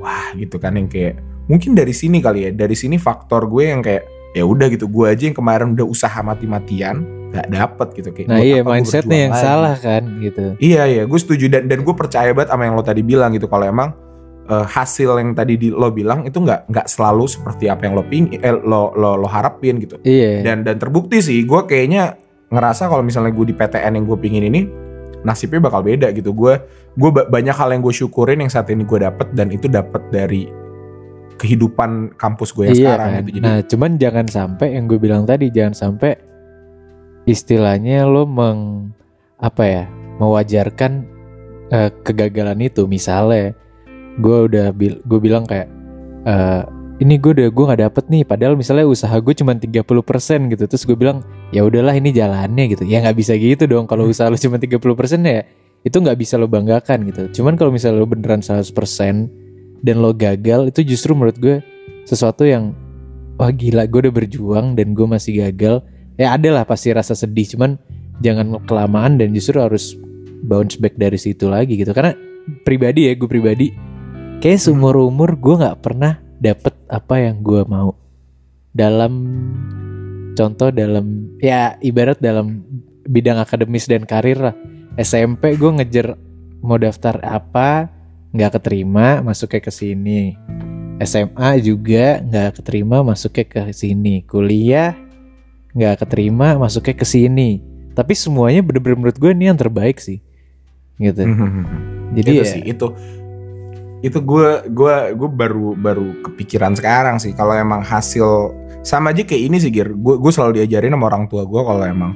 wah 0.03 0.35
gitu 0.35 0.59
kan 0.59 0.75
yang 0.75 0.91
kayak 0.91 1.15
mungkin 1.47 1.71
dari 1.71 1.95
sini 1.95 2.19
kali 2.19 2.49
ya 2.49 2.51
dari 2.51 2.75
sini 2.75 2.99
faktor 2.99 3.47
gue 3.47 3.63
yang 3.71 3.79
kayak 3.79 4.03
ya 4.35 4.43
udah 4.43 4.67
gitu. 4.67 4.91
Gue 4.91 5.15
aja 5.15 5.23
yang 5.23 5.37
kemarin 5.37 5.77
udah 5.79 5.87
usaha 5.87 6.19
mati-matian 6.19 7.23
nggak 7.33 7.49
dapet 7.49 7.87
gitu 7.97 8.09
kayak 8.13 8.27
nah 8.29 8.37
iya 8.45 8.61
mindsetnya 8.61 9.19
yang 9.25 9.33
lagi? 9.33 9.41
salah 9.41 9.75
kan 9.79 10.03
gitu. 10.21 10.53
Iya 10.61 10.83
iya, 10.85 11.03
gue 11.07 11.19
setuju. 11.19 11.49
Dan 11.49 11.65
dan 11.65 11.81
gue 11.81 11.95
percaya 11.95 12.29
banget 12.35 12.53
sama 12.53 12.67
yang 12.67 12.75
lo 12.77 12.83
tadi 12.85 13.01
bilang 13.01 13.33
gitu. 13.33 13.49
Kalau 13.49 13.65
emang 13.65 13.89
eh, 14.49 14.65
hasil 14.69 15.17
yang 15.17 15.33
tadi 15.33 15.57
di, 15.57 15.73
lo 15.73 15.89
bilang 15.89 16.27
itu 16.29 16.37
nggak 16.37 16.69
nggak 16.69 16.87
selalu 16.89 17.25
seperti 17.25 17.71
apa 17.73 17.89
yang 17.89 17.97
lo 17.97 18.05
ping 18.05 18.37
eh, 18.37 18.53
lo 18.53 18.93
lo 18.93 19.17
lo 19.17 19.27
harapin 19.29 19.81
gitu. 19.81 19.97
iya. 20.05 20.45
Dan 20.45 20.61
dan 20.61 20.77
terbukti 20.77 21.25
sih, 21.25 21.41
gue 21.41 21.61
kayaknya 21.65 22.22
ngerasa 22.53 22.85
kalau 22.85 23.01
misalnya 23.01 23.33
gue 23.33 23.49
di 23.49 23.55
PTN 23.57 23.97
yang 23.97 24.05
gue 24.05 24.17
pingin 24.21 24.45
ini 24.45 24.61
nasibnya 25.25 25.57
bakal 25.65 25.81
beda 25.81 26.13
gitu. 26.13 26.29
Gue 26.31 26.61
gue 26.93 27.09
ba- 27.09 27.25
banyak 27.25 27.55
hal 27.55 27.73
yang 27.73 27.81
gue 27.81 27.89
syukurin 27.91 28.37
yang 28.39 28.51
saat 28.53 28.69
ini 28.69 28.85
gue 28.85 28.99
dapet 29.01 29.33
dan 29.33 29.49
itu 29.49 29.65
dapet 29.65 30.05
dari 30.13 30.45
kehidupan 31.33 32.13
kampus 32.13 32.53
gue 32.53 32.69
yang 32.69 32.77
iya 32.77 32.85
sekarang 32.93 33.07
kan. 33.09 33.21
gitu. 33.25 33.29
Jadi 33.33 33.43
Nah, 33.43 33.57
cuman 33.65 33.91
jangan 33.97 34.25
sampai 34.29 34.67
yang 34.77 34.85
gue 34.85 34.99
bilang 35.01 35.25
tadi 35.25 35.49
jangan 35.49 35.73
sampai 35.73 36.13
istilahnya 37.25 38.05
lo 38.05 38.27
meng 38.27 38.91
apa 39.39 39.63
ya 39.65 39.83
mewajarkan 40.21 41.03
eh, 41.73 41.89
kegagalan 42.05 42.61
itu. 42.61 42.85
Misalnya 42.85 43.57
gue 44.21 44.37
udah 44.45 44.69
bil 44.71 45.01
gue 45.01 45.19
bilang 45.19 45.47
kayak 45.49 45.67
eh, 46.23 46.61
ini 47.01 47.17
gue 47.17 47.31
udah 47.33 47.47
gue 47.49 47.63
nggak 47.65 47.81
dapet 47.81 48.03
nih 48.07 48.23
padahal 48.23 48.53
misalnya 48.53 48.85
usaha 48.85 49.15
gue 49.17 49.33
cuma 49.33 49.57
30% 49.57 50.53
gitu 50.53 50.63
terus 50.69 50.85
gue 50.85 50.93
bilang 50.93 51.25
ya 51.53 51.61
udahlah 51.61 51.93
ini 51.93 52.09
jalannya 52.09 52.73
gitu. 52.73 52.83
Ya 52.83 52.99
nggak 53.05 53.15
bisa 53.15 53.37
gitu 53.37 53.69
dong. 53.69 53.85
Kalau 53.85 54.09
usaha 54.09 54.27
lo 54.27 54.35
cuma 54.35 54.57
30% 54.57 54.81
ya 55.21 55.45
itu 55.85 55.95
nggak 56.01 56.17
bisa 56.17 56.41
lo 56.41 56.49
banggakan 56.49 57.05
gitu. 57.13 57.21
Cuman 57.39 57.53
kalau 57.53 57.69
misalnya 57.69 58.01
lo 58.01 58.09
beneran 58.09 58.41
100% 58.41 58.73
dan 59.85 59.95
lo 60.01 60.11
gagal 60.17 60.73
itu 60.73 60.81
justru 60.95 61.13
menurut 61.13 61.37
gue 61.37 61.61
sesuatu 62.09 62.43
yang 62.43 62.73
wah 63.37 63.53
gila 63.53 63.85
gue 63.85 64.09
udah 64.09 64.13
berjuang 64.13 64.73
dan 64.73 64.97
gue 64.97 65.05
masih 65.05 65.45
gagal. 65.45 65.85
Ya 66.17 66.33
ada 66.33 66.49
lah 66.49 66.65
pasti 66.65 66.89
rasa 66.89 67.13
sedih 67.13 67.45
cuman 67.53 67.77
jangan 68.25 68.57
kelamaan 68.65 69.21
dan 69.21 69.29
justru 69.31 69.61
harus 69.61 69.93
bounce 70.43 70.81
back 70.81 70.97
dari 70.97 71.21
situ 71.21 71.45
lagi 71.45 71.77
gitu. 71.77 71.93
Karena 71.93 72.17
pribadi 72.65 73.05
ya 73.05 73.13
gue 73.13 73.29
pribadi 73.29 73.69
kayak 74.41 74.59
seumur 74.59 74.97
umur 74.97 75.37
gue 75.37 75.55
nggak 75.61 75.77
pernah 75.85 76.17
dapet 76.41 76.73
apa 76.89 77.15
yang 77.21 77.45
gue 77.45 77.61
mau. 77.69 77.93
Dalam 78.73 79.13
contoh 80.33 80.69
dalam 80.69 81.37
ya 81.39 81.77
ibarat 81.79 82.17
dalam 82.19 82.65
bidang 83.07 83.39
akademis 83.41 83.87
dan 83.89 84.07
karir 84.07 84.39
lah. 84.39 84.55
SMP 84.99 85.57
gue 85.57 85.71
ngejar 85.73 86.15
mau 86.61 86.77
daftar 86.77 87.17
apa 87.25 87.89
nggak 88.33 88.61
keterima 88.61 89.21
masuknya 89.25 89.61
ke 89.61 89.71
sini. 89.73 90.37
SMA 91.01 91.59
juga 91.59 92.21
nggak 92.21 92.61
keterima 92.61 93.01
masuknya 93.01 93.45
ke 93.45 93.61
sini. 93.73 94.21
Kuliah 94.23 94.95
nggak 95.73 96.05
keterima 96.05 96.57
masuknya 96.57 96.95
ke 96.95 97.05
sini. 97.05 97.61
Tapi 97.93 98.13
semuanya 98.17 98.61
bener-bener 98.65 98.97
menurut 98.97 99.17
gue 99.17 99.31
ini 99.33 99.49
yang 99.49 99.57
terbaik 99.57 100.01
sih. 100.01 100.21
Gitu. 100.97 101.25
Jadi 102.13 102.29
itu 102.29 102.41
ya 102.41 102.45
sih 102.45 102.61
itu 102.61 102.93
itu 104.03 104.19
gue 104.19 104.67
gua 104.75 105.15
gue 105.15 105.29
baru 105.31 105.79
baru 105.79 106.07
kepikiran 106.27 106.75
sekarang 106.75 107.23
sih. 107.23 107.31
Kalau 107.31 107.55
emang 107.55 107.79
hasil 107.79 108.51
sama 108.83 109.15
aja 109.15 109.23
kayak 109.23 109.43
ini 109.47 109.57
sih 109.63 109.71
Gir. 109.71 109.95
Gue 109.95 110.19
gue 110.19 110.31
selalu 110.31 110.59
diajarin 110.59 110.91
sama 110.91 111.07
orang 111.07 111.25
tua 111.31 111.47
gue 111.47 111.61
kalau 111.63 111.83
emang 111.87 112.11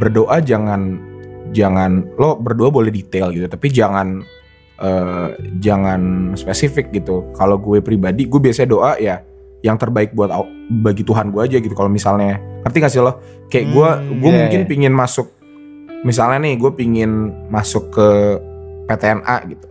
berdoa 0.00 0.40
jangan 0.40 0.96
jangan 1.52 2.08
lo 2.16 2.40
berdoa 2.40 2.72
boleh 2.72 2.88
detail 2.88 3.28
gitu 3.32 3.44
tapi 3.48 3.68
jangan 3.68 4.24
eh, 4.80 5.28
jangan 5.60 6.32
spesifik 6.32 6.88
gitu. 6.96 7.28
Kalau 7.36 7.60
gue 7.60 7.84
pribadi 7.84 8.24
gue 8.24 8.40
biasanya 8.40 8.68
doa 8.72 8.92
ya 8.96 9.20
yang 9.60 9.76
terbaik 9.76 10.16
buat 10.16 10.32
bagi 10.80 11.04
Tuhan 11.04 11.28
gue 11.28 11.44
aja 11.44 11.60
gitu. 11.60 11.76
Kalau 11.76 11.92
misalnya 11.92 12.40
ngerti 12.64 12.76
gak 12.80 12.92
sih 12.92 13.04
lo? 13.04 13.20
Kayak 13.52 13.66
gue 13.76 13.88
Hmm, 14.00 14.16
gue 14.16 14.30
iya, 14.32 14.38
mungkin 14.48 14.60
iya. 14.64 14.68
pingin 14.68 14.94
masuk 14.96 15.28
misalnya 16.06 16.38
nih 16.46 16.54
gue 16.56 16.70
pingin 16.72 17.34
masuk 17.50 17.90
ke 17.90 18.08
PTNA 18.86 19.36
gitu 19.50 19.68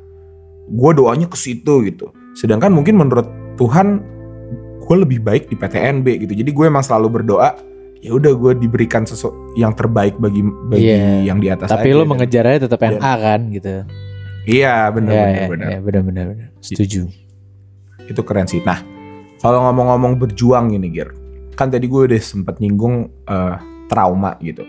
gue 0.68 0.92
doanya 0.94 1.26
ke 1.26 1.36
situ 1.36 1.84
gitu. 1.84 2.12
Sedangkan 2.34 2.70
mungkin 2.70 2.96
menurut 2.96 3.28
Tuhan 3.56 4.04
gue 4.80 4.96
lebih 4.98 5.20
baik 5.20 5.48
di 5.48 5.56
PTNB 5.56 6.06
gitu. 6.22 6.34
Jadi 6.34 6.50
gue 6.50 6.66
emang 6.66 6.82
selalu 6.82 7.20
berdoa 7.20 7.56
ya 7.98 8.14
udah 8.14 8.30
gue 8.32 8.52
diberikan 8.58 9.04
sesuatu 9.04 9.34
yang 9.54 9.74
terbaik 9.74 10.16
bagi 10.16 10.40
bagi 10.70 10.86
Iya. 10.86 11.26
yang 11.26 11.42
di 11.42 11.50
atas 11.50 11.66
tapi 11.68 11.90
aja. 11.90 11.98
lo 11.98 12.04
Dan- 12.04 12.12
mengejarnya 12.14 12.58
tetap 12.62 12.80
dan- 12.80 12.94
NA 12.96 13.14
kan 13.18 13.40
gitu. 13.50 13.74
Iya 14.48 14.76
benar 14.90 15.12
ya, 15.12 15.20
benar 15.20 15.28
ya, 15.34 15.48
benar 15.50 15.68
ya, 15.68 15.80
benar 15.82 16.02
benar 16.04 16.26
benar. 16.30 16.48
setuju. 16.62 17.10
Itu 18.06 18.22
keren 18.22 18.46
sih. 18.46 18.62
Nah 18.62 18.80
kalau 19.38 19.66
ngomong-ngomong 19.66 20.16
berjuang 20.18 20.72
gini 20.72 20.88
Gir 20.90 21.10
kan 21.54 21.68
tadi 21.68 21.90
gue 21.90 22.06
udah 22.06 22.22
sempet 22.22 22.62
nyinggung 22.62 23.10
eh, 23.26 23.56
trauma 23.88 24.38
gitu. 24.40 24.62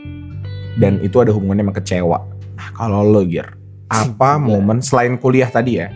Dan 0.74 0.98
itu 0.98 1.18
ada 1.18 1.30
hubungannya 1.30 1.62
sama 1.62 1.74
kecewa. 1.76 2.18
Nah 2.56 2.68
kalau 2.72 3.04
lo 3.04 3.22
Gir 3.22 3.54
apa 3.88 4.36
Gila. 4.36 4.44
momen 4.44 4.78
selain 4.84 5.16
kuliah 5.16 5.48
tadi 5.48 5.80
ya? 5.80 5.88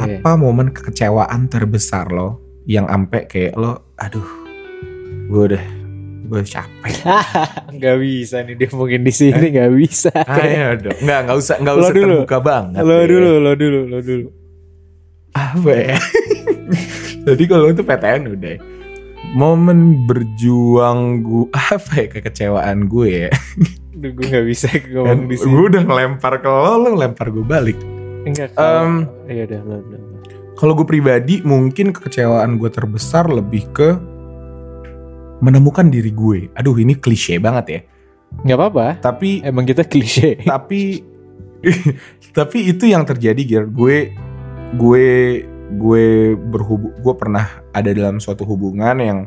Iya. 0.00 0.22
apa 0.22 0.38
momen 0.38 0.70
kekecewaan 0.72 1.50
terbesar 1.50 2.08
lo 2.08 2.40
yang 2.64 2.86
ampe 2.88 3.26
kayak 3.26 3.52
lo 3.58 3.92
aduh 3.98 4.24
gue 5.28 5.42
udah 5.54 5.64
gue 6.30 6.40
capek. 6.46 6.94
Nggak 7.76 7.96
bisa 7.98 8.36
nih 8.46 8.54
dia 8.54 8.70
mungkin 8.70 9.02
di 9.02 9.10
sini 9.10 9.50
nggak 9.50 9.70
bisa. 9.74 10.14
Ayo 10.30 10.78
dong 10.78 10.98
nggak 11.02 11.18
nggak 11.26 11.36
usah 11.42 11.56
nggak 11.58 11.74
usah 11.74 11.92
dulu. 11.92 12.06
terbuka 12.22 12.38
banget 12.38 12.80
lo 12.86 12.94
ya. 12.94 13.06
dulu 13.10 13.30
lo 13.42 13.52
dulu 13.58 13.80
lo 13.90 13.98
dulu. 13.98 14.28
Apa 15.34 15.70
ya? 15.74 15.98
Tadi 17.26 17.44
kalau 17.50 17.66
itu 17.68 17.82
PTN 17.82 18.22
udah. 18.30 18.56
Momen 19.34 20.06
berjuang 20.06 21.22
gue 21.22 21.46
apa 21.74 21.92
ya 21.98 22.06
kekecewaan 22.08 22.86
gue 22.86 23.28
ya 23.28 23.30
Duh, 23.90 24.10
gue 24.10 24.22
gak 24.24 24.44
bisa 24.44 24.66
ngomong 24.92 25.26
di 25.26 25.34
sini. 25.34 25.50
gue 25.50 25.62
udah 25.68 25.82
ngelempar 25.82 26.38
ke 26.38 26.46
lo 26.46 26.78
lo 26.78 26.88
ngelempar 26.94 27.26
gue 27.28 27.42
balik 27.42 27.78
Enggak. 28.20 28.52
Em, 28.54 29.08
Iya 29.26 29.42
udah 29.46 29.60
lo 29.62 29.76
lo. 29.80 29.96
kalau 30.54 30.72
gue 30.74 30.84
pribadi 30.84 31.40
mungkin 31.40 31.90
kekecewaan 31.90 32.54
gue 32.54 32.68
terbesar 32.68 33.26
lebih 33.26 33.66
ke 33.70 33.96
menemukan 35.40 35.88
diri 35.88 36.10
gue 36.10 36.52
aduh 36.52 36.76
ini 36.76 36.94
klise 36.94 37.36
banget 37.36 37.66
ya 37.68 37.80
Nggak 38.40 38.56
apa-apa. 38.56 38.86
tapi 39.02 39.42
Emang 39.42 39.64
kita 39.64 39.82
klise. 39.82 40.38
tapi 40.46 41.02
tapi 42.38 42.58
itu 42.64 42.86
yang 42.86 43.02
terjadi 43.02 43.42
Gir 43.42 43.64
gue 43.66 44.14
gue 44.72 45.06
gue 45.70 46.04
berhubung 46.36 46.94
gue 46.94 47.14
pernah 47.14 47.46
ada 47.70 47.90
dalam 47.90 48.16
suatu 48.16 48.42
hubungan 48.44 48.96
yang 48.96 49.18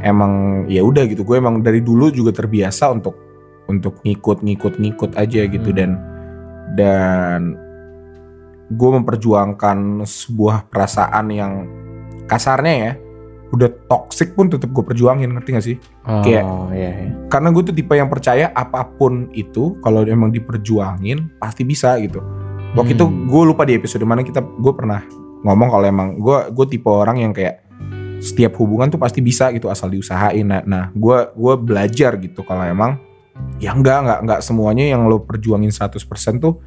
emang 0.00 0.64
ya 0.66 0.80
udah 0.80 1.04
gitu 1.06 1.22
gue 1.22 1.36
emang 1.36 1.60
dari 1.60 1.78
dulu 1.78 2.08
juga 2.08 2.32
terbiasa 2.32 2.88
untuk 2.88 3.14
untuk 3.72 3.98
ngikut 4.02 4.40
ngikut 4.40 4.76
ngikut 4.76 5.10
aja 5.16 5.40
gitu 5.44 5.70
Hmm. 5.70 5.78
dan 5.78 5.90
dan 6.72 7.40
gue 8.68 8.90
memperjuangkan 8.92 10.00
sebuah 10.02 10.68
perasaan 10.68 11.26
yang 11.28 11.52
kasarnya 12.24 12.74
ya 12.74 12.92
udah 13.52 13.68
toxic 13.84 14.32
pun 14.32 14.48
tetap 14.48 14.72
gue 14.72 14.80
perjuangin 14.80 15.28
ngerti 15.28 15.48
gak 15.52 15.66
sih 15.66 15.76
Oh 16.08 16.24
Kayak- 16.24 16.48
iya, 16.72 16.90
iya. 16.90 17.12
karena 17.28 17.52
gue 17.52 17.62
tuh 17.62 17.74
tipe 17.74 17.92
yang 17.92 18.08
percaya 18.08 18.48
apa 18.48 18.88
pun 18.88 19.28
itu 19.30 19.76
kalau 19.80 20.00
emang 20.02 20.32
diperjuangin 20.32 21.36
pasti 21.36 21.60
bisa 21.62 22.00
gitu. 22.00 22.24
Waktu 22.72 22.96
itu 22.96 23.04
Hmm. 23.04 23.28
gue 23.28 23.42
lupa 23.44 23.68
di 23.68 23.76
episode 23.76 24.00
mana 24.02 24.24
kita 24.24 24.40
gue 24.40 24.72
pernah 24.72 25.04
ngomong 25.44 25.68
kalau 25.68 25.84
emang 25.84 26.08
gue 26.16 26.38
gue 26.48 26.66
tipe 26.66 26.88
orang 26.88 27.20
yang 27.20 27.36
kayak 27.36 27.60
setiap 28.24 28.56
hubungan 28.56 28.88
tuh 28.88 28.96
pasti 28.96 29.20
bisa 29.20 29.52
gitu 29.52 29.68
asal 29.68 29.92
diusahain. 29.92 30.48
Nah, 30.48 30.64
nah 30.64 30.84
gue 30.88 31.18
gue 31.28 31.54
belajar 31.60 32.16
gitu 32.16 32.40
kalau 32.40 32.64
emang 32.64 32.96
ya 33.58 33.72
enggak 33.72 33.98
enggak 34.04 34.18
enggak 34.24 34.40
semuanya 34.44 34.84
yang 34.88 35.06
lo 35.06 35.22
perjuangin 35.24 35.70
100% 35.70 35.98
tuh 36.40 36.60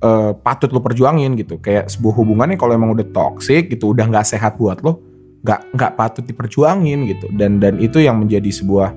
eh, 0.00 0.32
patut 0.34 0.70
lo 0.72 0.80
perjuangin 0.80 1.36
gitu. 1.36 1.60
Kayak 1.60 1.92
sebuah 1.92 2.14
hubungannya 2.18 2.56
kalau 2.56 2.72
emang 2.74 2.92
udah 2.92 3.06
toxic 3.12 3.68
gitu 3.70 3.92
udah 3.92 4.08
nggak 4.08 4.26
sehat 4.26 4.56
buat 4.56 4.80
lo 4.80 5.00
nggak 5.40 5.72
nggak 5.76 5.92
patut 5.96 6.24
diperjuangin 6.24 7.04
gitu. 7.08 7.26
Dan 7.32 7.60
dan 7.60 7.76
itu 7.80 8.00
yang 8.00 8.20
menjadi 8.20 8.48
sebuah 8.48 8.92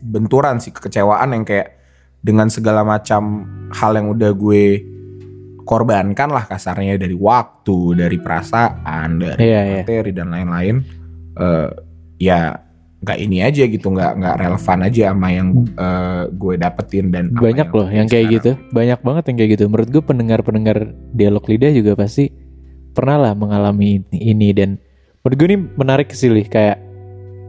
benturan 0.00 0.56
sih 0.60 0.72
kekecewaan 0.72 1.36
yang 1.36 1.44
kayak 1.44 1.76
dengan 2.20 2.48
segala 2.52 2.84
macam 2.84 3.48
hal 3.72 3.96
yang 3.96 4.12
udah 4.12 4.32
gue 4.36 4.64
korbankan 5.64 6.28
lah 6.28 6.44
kasarnya 6.44 6.98
dari 6.98 7.14
waktu, 7.14 7.94
dari 7.96 8.18
perasaan, 8.18 9.08
dari 9.20 9.40
Iya, 9.40 9.60
iya. 9.64 9.80
materi 9.84 10.10
dan 10.10 10.28
lain-lain. 10.28 10.76
eh, 11.30 11.68
ya 12.20 12.52
nggak 13.00 13.18
ini 13.18 13.40
aja 13.40 13.64
gitu, 13.64 13.86
nggak 13.88 14.12
nggak 14.16 14.36
relevan 14.38 14.78
aja 14.84 15.02
sama 15.08 15.28
yang 15.30 15.48
eh, 15.72 16.22
gue 16.30 16.54
dapetin 16.54 17.08
dan 17.08 17.32
Banyak 17.32 17.68
loh 17.70 17.88
yang 17.88 18.04
kayak 18.04 18.28
sekarang. 18.28 18.36
gitu. 18.36 18.50
Banyak 18.70 19.00
banget 19.00 19.24
yang 19.24 19.36
kayak 19.36 19.50
gitu. 19.50 19.64
Menurut 19.66 19.88
gue 19.88 20.02
pendengar-pendengar 20.02 20.78
dialog 21.10 21.44
lidah 21.44 21.72
juga 21.72 21.92
pasti 21.94 22.28
pernah 22.90 23.16
lah 23.18 23.32
mengalami 23.32 24.04
ini, 24.04 24.18
ini 24.30 24.48
dan 24.50 24.70
menurut 25.20 25.36
gue 25.36 25.46
ini 25.48 25.58
menarik 25.74 26.08
sih 26.10 26.28
Lih. 26.28 26.44
kayak 26.44 26.76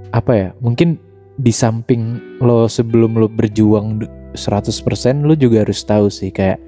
apa 0.10 0.31
ya? 0.31 0.48
Mungkin 0.58 0.96
di 1.36 1.50
samping 1.50 2.01
lo 2.39 2.65
sebelum 2.65 3.15
lo 3.15 3.27
berjuang 3.27 4.00
du- 4.00 4.12
100% 4.31 4.72
lo 5.22 5.34
juga 5.34 5.63
harus 5.63 5.81
tahu 5.81 6.08
sih 6.08 6.29
kayak 6.29 6.60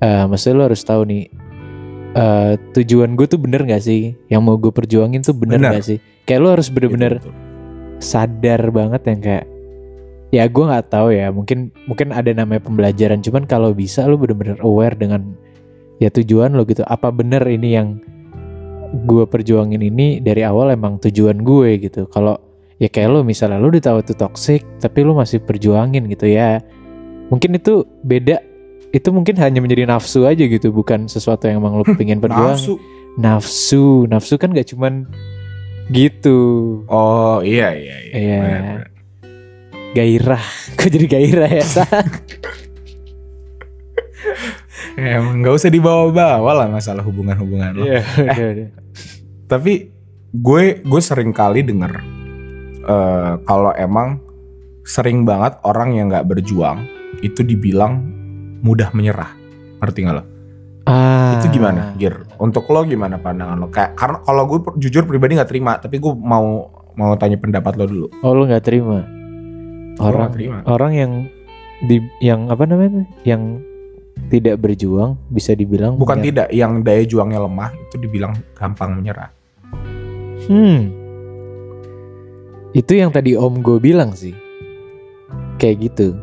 eh 0.00 0.24
maksudnya 0.24 0.56
lo 0.56 0.64
harus 0.64 0.80
tahu 0.80 1.04
nih 1.04 1.28
eh 2.10 2.52
tujuan 2.72 3.12
gue 3.12 3.26
tuh 3.26 3.36
bener 3.36 3.62
gak 3.62 3.82
sih 3.82 4.16
yang 4.26 4.40
mau 4.40 4.56
gue 4.56 4.70
perjuangin 4.70 5.20
tuh 5.20 5.34
bener, 5.34 5.60
Bener. 5.60 5.72
gak 5.76 5.84
sih 5.84 5.98
kayak 6.24 6.40
lo 6.40 6.48
harus 6.50 6.68
bener-bener 6.68 7.18
betul. 7.18 7.34
Sadar 8.00 8.72
banget 8.72 9.02
yang 9.06 9.20
kayak 9.20 9.46
ya 10.30 10.46
gue 10.46 10.64
nggak 10.64 10.88
tahu 10.88 11.12
ya 11.12 11.28
mungkin 11.34 11.74
mungkin 11.84 12.14
ada 12.14 12.30
namanya 12.32 12.62
pembelajaran 12.62 13.20
cuman 13.20 13.44
kalau 13.44 13.74
bisa 13.74 14.06
lo 14.06 14.16
bener-bener 14.16 14.56
aware 14.62 14.94
dengan 14.96 15.36
ya 16.00 16.08
tujuan 16.08 16.56
lo 16.56 16.64
gitu. 16.64 16.82
Apa 16.88 17.12
bener 17.12 17.44
ini 17.46 17.76
yang 17.76 18.00
gue 19.06 19.22
perjuangin 19.28 19.84
ini 19.84 20.18
dari 20.18 20.42
awal 20.42 20.72
emang 20.74 20.98
tujuan 20.98 21.44
gue 21.44 21.78
gitu. 21.78 22.08
Kalau 22.10 22.40
ya 22.80 22.88
kayak 22.88 23.12
lo 23.12 23.20
misalnya 23.22 23.60
lo 23.60 23.68
udah 23.68 23.84
tahu 23.84 23.98
itu 24.02 24.16
toxic 24.16 24.64
tapi 24.80 25.04
lo 25.04 25.12
masih 25.14 25.38
perjuangin 25.44 26.08
gitu 26.08 26.26
ya. 26.26 26.58
Mungkin 27.28 27.60
itu 27.60 27.86
beda 28.02 28.42
itu 28.90 29.06
mungkin 29.14 29.38
hanya 29.38 29.62
menjadi 29.62 29.86
nafsu 29.86 30.26
aja 30.26 30.42
gitu 30.42 30.74
bukan 30.74 31.06
sesuatu 31.06 31.46
yang 31.46 31.62
emang 31.62 31.78
lo 31.78 31.84
pengen 31.94 32.18
perjuangin. 32.18 32.58
Nafsu. 32.58 32.74
nafsu 33.18 33.86
nafsu 34.06 34.34
kan 34.40 34.50
gak 34.50 34.70
cuman 34.74 35.06
gitu 35.90 36.38
Oh 36.86 37.42
iya 37.42 37.74
iya 37.74 37.96
iya. 38.06 38.14
Iya. 38.14 38.38
Benar, 38.38 38.60
benar. 38.62 38.88
gairah 39.90 40.44
kok 40.78 40.88
jadi 40.88 41.06
gairah 41.06 41.50
ya 41.50 41.66
Emang 45.00 45.40
nggak 45.40 45.54
usah 45.56 45.70
dibawa-bawa 45.72 46.50
lah 46.52 46.68
masalah 46.68 47.00
hubungan-hubungan 47.00 47.72
lo. 47.72 47.84
Iya, 47.88 48.04
udah, 48.04 48.48
udah. 48.52 48.68
Tapi 49.48 49.72
gue 50.30 50.62
gue 50.84 51.00
sering 51.00 51.32
kali 51.32 51.64
denger 51.64 51.92
eh, 52.84 53.32
kalau 53.48 53.72
emang 53.74 54.20
sering 54.84 55.24
banget 55.24 55.56
orang 55.64 55.96
yang 55.96 56.06
nggak 56.12 56.26
berjuang 56.28 56.84
itu 57.24 57.40
dibilang 57.40 58.02
mudah 58.60 58.92
menyerah. 58.92 59.32
Ngerti 59.80 59.98
nggak 60.04 60.16
lo? 60.20 60.24
Ah. 60.84 61.38
Itu 61.40 61.46
gimana, 61.48 61.96
Gir? 61.96 62.20
Untuk 62.40 62.64
lo 62.72 62.88
gimana 62.88 63.20
pandangan 63.20 63.60
lo? 63.60 63.68
Kayak 63.68 64.00
karena 64.00 64.18
kalau 64.24 64.42
gue 64.48 64.58
jujur 64.80 65.04
pribadi 65.04 65.36
nggak 65.36 65.50
terima, 65.52 65.76
tapi 65.76 66.00
gue 66.00 66.12
mau 66.16 66.72
mau 66.96 67.12
tanya 67.20 67.36
pendapat 67.36 67.76
lo 67.76 67.84
dulu. 67.84 68.06
Oh 68.24 68.32
lu 68.32 68.48
nggak 68.48 68.64
terima? 68.64 69.04
Orang 70.00 70.32
terima. 70.32 70.64
orang 70.64 70.92
yang 70.96 71.12
di 71.84 72.00
yang 72.24 72.48
apa 72.48 72.64
namanya? 72.64 73.04
Yang 73.28 73.60
tidak 74.32 74.56
berjuang 74.56 75.20
bisa 75.28 75.52
dibilang 75.52 76.00
Bukan 76.00 76.20
punya- 76.20 76.26
tidak, 76.28 76.48
yang 76.52 76.80
daya 76.80 77.04
juangnya 77.04 77.44
lemah 77.44 77.70
itu 77.76 77.96
dibilang 78.00 78.32
gampang 78.56 78.96
menyerah. 78.96 79.28
Hmm. 80.48 80.88
Itu 82.72 82.92
yang 82.96 83.12
tadi 83.12 83.36
Om 83.36 83.60
gue 83.60 83.76
bilang 83.82 84.16
sih. 84.16 84.32
Kayak 85.60 85.92
gitu. 85.92 86.16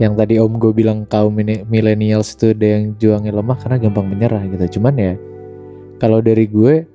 Yang 0.00 0.12
tadi 0.16 0.34
Om 0.40 0.56
gue 0.56 0.72
bilang 0.72 1.04
kaum 1.04 1.36
millennials 1.68 2.32
itu 2.32 2.56
ada 2.56 2.66
yang 2.80 2.96
juangnya 2.96 3.36
lemah 3.36 3.60
karena 3.60 3.76
gampang 3.76 4.08
menyerah 4.08 4.40
gitu. 4.48 4.80
Cuman 4.80 4.96
ya 4.96 5.12
kalau 6.00 6.24
dari 6.24 6.48
gue 6.48 6.88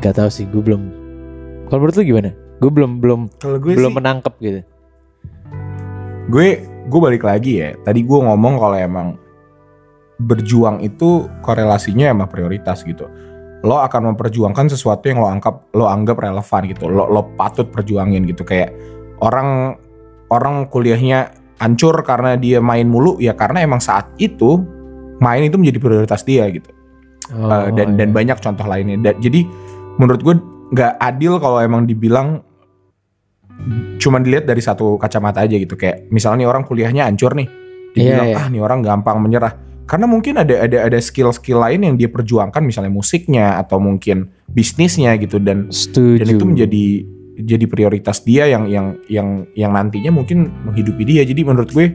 gak 0.00 0.16
tahu 0.16 0.32
sih, 0.32 0.48
gue 0.48 0.64
belum. 0.64 0.82
Kalau 1.68 1.84
menurut 1.84 2.00
lu 2.00 2.04
gimana? 2.08 2.32
Gue 2.56 2.72
belum 2.72 3.04
belum 3.04 3.20
gue 3.60 3.72
belum 3.76 3.92
sih, 3.92 3.98
menangkap 4.00 4.34
gitu. 4.40 4.64
gue 6.32 6.64
gue 6.64 7.00
balik 7.04 7.28
lagi 7.28 7.60
ya. 7.60 7.76
Tadi 7.84 8.00
gue 8.00 8.16
ngomong 8.16 8.56
kalau 8.56 8.80
emang 8.80 9.08
berjuang 10.16 10.80
itu 10.80 11.28
korelasinya 11.44 12.08
sama 12.08 12.24
prioritas 12.24 12.80
gitu. 12.80 13.04
Lo 13.60 13.84
akan 13.84 14.16
memperjuangkan 14.16 14.72
sesuatu 14.72 15.12
yang 15.12 15.20
lo 15.20 15.28
anggap 15.28 15.68
lo 15.76 15.84
anggap 15.92 16.16
relevan 16.24 16.62
gitu. 16.72 16.88
Lo 16.88 17.04
lo 17.12 17.28
patut 17.36 17.68
perjuangin 17.68 18.24
gitu 18.24 18.40
kayak 18.40 18.72
orang 19.20 19.76
orang 20.32 20.66
kuliahnya 20.68 21.32
hancur 21.56 21.96
karena 22.04 22.36
dia 22.36 22.60
main 22.60 22.84
mulu 22.84 23.16
ya 23.16 23.32
karena 23.32 23.64
emang 23.64 23.80
saat 23.80 24.12
itu 24.20 24.60
main 25.22 25.40
itu 25.44 25.56
menjadi 25.56 25.78
prioritas 25.80 26.22
dia 26.26 26.46
gitu. 26.52 26.70
Oh, 27.32 27.50
Uh, 27.50 27.74
dan 27.74 27.98
dan 27.98 28.14
iya. 28.14 28.14
banyak 28.14 28.38
contoh 28.38 28.66
lainnya. 28.70 28.96
Da- 29.02 29.18
jadi 29.18 29.42
menurut 29.98 30.20
gue 30.22 30.34
nggak 30.70 30.92
adil 31.02 31.42
kalau 31.42 31.58
emang 31.58 31.82
dibilang 31.86 32.42
cuman 33.96 34.20
dilihat 34.22 34.44
dari 34.44 34.60
satu 34.60 35.00
kacamata 35.00 35.42
aja 35.42 35.56
gitu 35.56 35.74
kayak 35.74 36.12
misalnya 36.12 36.44
nih 36.44 36.48
orang 36.52 36.62
kuliahnya 36.68 37.08
hancur 37.08 37.32
nih 37.32 37.48
dibilang 37.96 38.28
Iya, 38.28 38.36
iya. 38.36 38.44
ah 38.44 38.46
nih 38.52 38.60
orang 38.60 38.80
gampang 38.84 39.16
menyerah 39.18 39.56
karena 39.86 40.06
mungkin 40.10 40.34
ada 40.36 40.66
ada 40.66 40.78
ada 40.90 40.98
skill-skill 40.98 41.62
lain 41.62 41.86
yang 41.86 41.94
dia 41.96 42.10
perjuangkan 42.10 42.60
misalnya 42.60 42.92
musiknya 42.92 43.56
atau 43.62 43.78
mungkin 43.78 44.34
bisnisnya 44.50 45.14
gitu 45.16 45.38
dan 45.40 45.70
setuju. 45.72 46.20
dan 46.20 46.26
itu 46.36 46.44
menjadi 46.44 46.84
jadi 47.36 47.68
prioritas 47.68 48.24
dia 48.24 48.48
yang 48.48 48.64
yang 48.66 48.96
yang 49.12 49.28
yang 49.52 49.72
nantinya 49.76 50.08
mungkin 50.08 50.48
menghidupi 50.64 51.04
dia. 51.04 51.22
Jadi 51.22 51.44
menurut 51.44 51.68
gue 51.68 51.86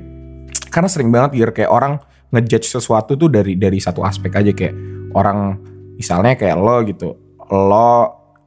karena 0.69 0.87
sering 0.87 1.09
banget 1.09 1.41
biar 1.41 1.49
kayak 1.51 1.71
orang 1.73 1.97
ngejudge 2.31 2.69
sesuatu 2.69 3.17
tuh 3.17 3.27
dari 3.27 3.57
dari 3.57 3.81
satu 3.81 4.05
aspek 4.05 4.29
aja. 4.37 4.53
Kayak 4.53 4.75
orang 5.17 5.57
misalnya 5.97 6.37
kayak 6.37 6.57
lo 6.61 6.77
gitu 6.85 7.09
lo 7.51 7.91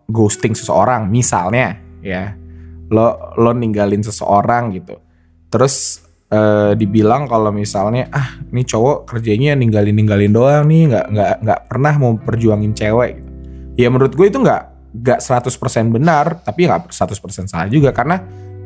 ghosting 0.09 0.57
seseorang 0.57 1.07
misalnya 1.13 1.77
ya 2.01 2.33
lo 2.89 3.35
lo 3.37 3.51
ninggalin 3.51 4.01
seseorang 4.01 4.75
gitu. 4.79 4.97
Terus 5.51 6.03
eh, 6.31 6.73
dibilang 6.79 7.27
kalau 7.27 7.51
misalnya 7.51 8.07
ah 8.15 8.39
ini 8.55 8.63
cowok 8.63 9.11
kerjanya 9.11 9.59
ninggalin 9.59 9.95
ninggalin 9.99 10.33
doang 10.33 10.65
nih 10.71 10.95
nggak 10.95 11.07
nggak 11.11 11.33
nggak 11.43 11.61
pernah 11.67 11.95
mau 11.99 12.13
perjuangin 12.17 12.73
cewek. 12.73 13.19
Ya 13.75 13.91
menurut 13.91 14.15
gue 14.15 14.27
itu 14.31 14.39
nggak 14.39 14.74
nggak 14.95 15.19
100% 15.19 15.51
benar 15.91 16.39
tapi 16.41 16.71
nggak 16.71 16.95
100% 16.95 17.51
salah 17.51 17.67
juga 17.67 17.91
karena 17.91 18.23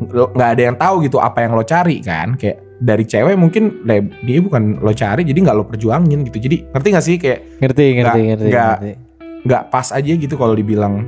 nggak 0.08 0.50
ada 0.54 0.62
yang 0.62 0.76
tahu 0.78 1.02
gitu 1.02 1.18
apa 1.18 1.42
yang 1.42 1.56
lo 1.56 1.64
cari 1.64 1.98
kan? 1.98 2.38
Kayak 2.38 2.62
dari 2.78 3.02
cewek 3.02 3.34
mungkin 3.34 3.82
dia 4.22 4.38
bukan 4.38 4.78
lo 4.78 4.94
cari 4.94 5.26
jadi 5.26 5.38
nggak 5.42 5.56
lo 5.56 5.64
perjuangin 5.66 6.22
gitu. 6.30 6.38
Jadi 6.38 6.70
ngerti 6.70 6.88
gak 6.94 7.04
sih? 7.04 7.16
Kayak 7.18 7.38
ngerti 7.58 7.84
ngerti 7.98 7.98
nggak- 7.98 8.28
ngerti, 8.30 8.46
nggak- 8.52 8.78
ngerti. 8.78 8.92
nggak 9.38 9.62
pas 9.72 9.88
aja 9.90 10.12
gitu 10.14 10.34
kalau 10.38 10.54
dibilang 10.54 11.02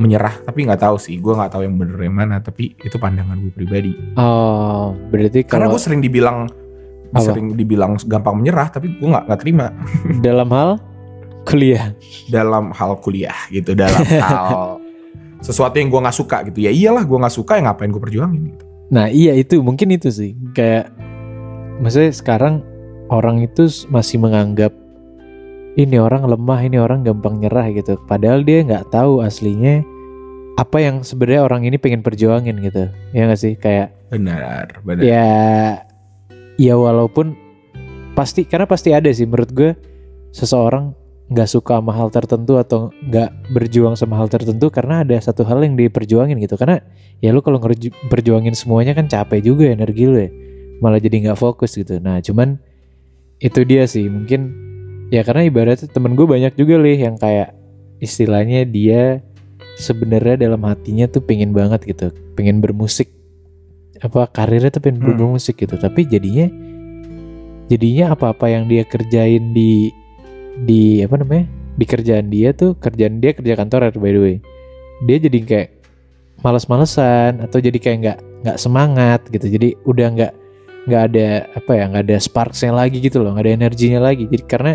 menyerah 0.00 0.32
tapi 0.40 0.64
nggak 0.64 0.80
tahu 0.80 0.96
sih. 0.96 1.20
Gue 1.20 1.36
nggak 1.36 1.52
tahu 1.52 1.62
yang 1.68 1.76
bener 1.76 1.98
yang 2.00 2.16
mana 2.16 2.40
tapi 2.40 2.72
itu 2.72 2.96
pandangan 2.96 3.36
gue 3.36 3.52
pribadi. 3.52 3.92
Oh, 4.16 4.96
berarti 5.12 5.44
karena 5.44 5.68
kalau 5.68 5.76
gue 5.76 5.82
sering 5.82 6.00
dibilang 6.00 6.48
Apa? 7.12 7.20
sering 7.20 7.52
dibilang 7.52 8.00
gampang 8.08 8.40
menyerah 8.40 8.72
tapi 8.72 8.96
gue 8.96 9.08
nggak 9.12 9.28
nggak 9.28 9.40
terima. 9.44 9.68
Dalam 10.24 10.48
hal 10.48 10.80
kuliah. 11.44 11.94
dalam 12.30 12.70
hal 12.72 12.98
kuliah 13.02 13.36
gitu 13.50 13.74
dalam 13.76 14.02
hal 14.24 14.78
sesuatu 15.42 15.74
yang 15.78 15.90
gue 15.90 16.00
nggak 16.00 16.16
suka 16.16 16.36
gitu 16.50 16.64
ya 16.64 16.70
iyalah 16.70 17.02
gue 17.02 17.18
nggak 17.18 17.34
suka 17.34 17.58
ya 17.58 17.66
ngapain 17.66 17.90
gue 17.90 18.02
perjuangin 18.02 18.42
gitu 18.54 18.64
Nah, 18.92 19.08
iya 19.08 19.32
itu 19.32 19.64
mungkin 19.64 19.88
itu 19.96 20.12
sih. 20.12 20.36
Kayak 20.52 20.92
maksudnya 21.80 22.12
sekarang 22.12 22.60
orang 23.08 23.40
itu 23.40 23.64
masih 23.88 24.20
menganggap 24.20 24.76
ini 25.80 25.96
orang 25.96 26.28
lemah, 26.28 26.60
ini 26.60 26.76
orang 26.76 27.00
gampang 27.00 27.40
nyerah 27.40 27.72
gitu. 27.72 27.96
Padahal 28.04 28.44
dia 28.44 28.60
nggak 28.60 28.92
tahu 28.92 29.24
aslinya 29.24 29.80
apa 30.60 30.84
yang 30.84 31.00
sebenarnya 31.00 31.48
orang 31.48 31.64
ini 31.64 31.80
pengen 31.80 32.04
perjuangin 32.04 32.60
gitu. 32.60 32.92
Ya 33.16 33.24
nggak 33.24 33.40
sih? 33.40 33.56
Kayak 33.56 33.96
benar 34.12 34.68
benar 34.84 35.00
ya 35.00 35.32
ya 36.60 36.76
walaupun 36.76 37.32
pasti 38.12 38.44
karena 38.44 38.68
pasti 38.68 38.92
ada 38.92 39.08
sih 39.08 39.24
menurut 39.24 39.48
gue 39.56 39.72
seseorang 40.36 40.92
nggak 41.30 41.48
suka 41.48 41.78
sama 41.78 41.92
hal 41.94 42.08
tertentu 42.10 42.58
atau 42.58 42.90
nggak 43.06 43.52
berjuang 43.54 43.94
sama 43.94 44.18
hal 44.18 44.26
tertentu 44.26 44.68
karena 44.68 45.06
ada 45.06 45.16
satu 45.20 45.46
hal 45.46 45.62
yang 45.62 45.78
diperjuangin 45.78 46.36
gitu. 46.42 46.58
Karena 46.58 46.82
ya 47.22 47.30
lu 47.30 47.40
kalau 47.44 47.62
berjuangin 48.10 48.52
semuanya 48.58 48.92
kan 48.96 49.06
capek 49.06 49.40
juga 49.40 49.70
energi 49.70 50.04
lu 50.08 50.18
ya. 50.18 50.30
Malah 50.82 50.98
jadi 50.98 51.30
nggak 51.30 51.38
fokus 51.38 51.78
gitu. 51.78 52.02
Nah 52.02 52.18
cuman 52.18 52.58
itu 53.38 53.60
dia 53.62 53.86
sih. 53.86 54.06
Mungkin 54.10 54.40
ya 55.14 55.22
karena 55.22 55.46
ibaratnya 55.46 55.86
temen 55.88 56.18
gue 56.18 56.26
banyak 56.26 56.58
juga 56.58 56.80
lih 56.82 56.98
yang 56.98 57.14
kayak 57.16 57.54
istilahnya 58.02 58.66
dia 58.66 59.22
sebenarnya 59.78 60.50
dalam 60.50 60.60
hatinya 60.66 61.06
tuh 61.06 61.22
pengen 61.22 61.54
banget 61.54 61.86
gitu. 61.86 62.10
Pengen 62.34 62.58
bermusik. 62.60 63.08
Apa 64.02 64.26
karirnya 64.26 64.74
tuh 64.74 64.82
pengen 64.82 65.00
Hmm. 65.00 65.14
bermusik 65.14 65.54
gitu. 65.62 65.78
Tapi 65.78 66.04
jadinya 66.04 66.50
jadinya 67.70 68.12
apa-apa 68.12 68.52
yang 68.52 68.66
dia 68.68 68.84
kerjain 68.84 69.54
di 69.54 69.88
di 70.64 71.00
apa 71.00 71.16
namanya 71.20 71.48
di 71.80 71.84
kerjaan 71.88 72.28
dia 72.28 72.52
tuh 72.52 72.76
kerjaan 72.76 73.18
dia 73.18 73.32
kerja 73.32 73.56
kantoran 73.56 73.92
by 73.96 74.12
the 74.12 74.20
way. 74.20 74.36
Dia 75.08 75.16
jadi 75.18 75.38
kayak 75.42 75.68
males-malesan 76.44 77.42
atau 77.42 77.58
jadi 77.58 77.78
kayak 77.78 77.98
nggak 78.02 78.18
nggak 78.44 78.58
semangat 78.60 79.20
gitu. 79.32 79.46
Jadi 79.48 79.74
udah 79.88 80.06
nggak 80.12 80.32
nggak 80.82 81.02
ada 81.14 81.28
apa 81.54 81.70
ya 81.78 81.84
nggak 81.94 82.04
ada 82.10 82.16
sparksnya 82.18 82.74
lagi 82.74 82.98
gitu 82.98 83.22
loh 83.22 83.34
nggak 83.34 83.46
ada 83.48 83.54
energinya 83.54 84.00
lagi. 84.12 84.28
Jadi 84.28 84.44
karena 84.46 84.72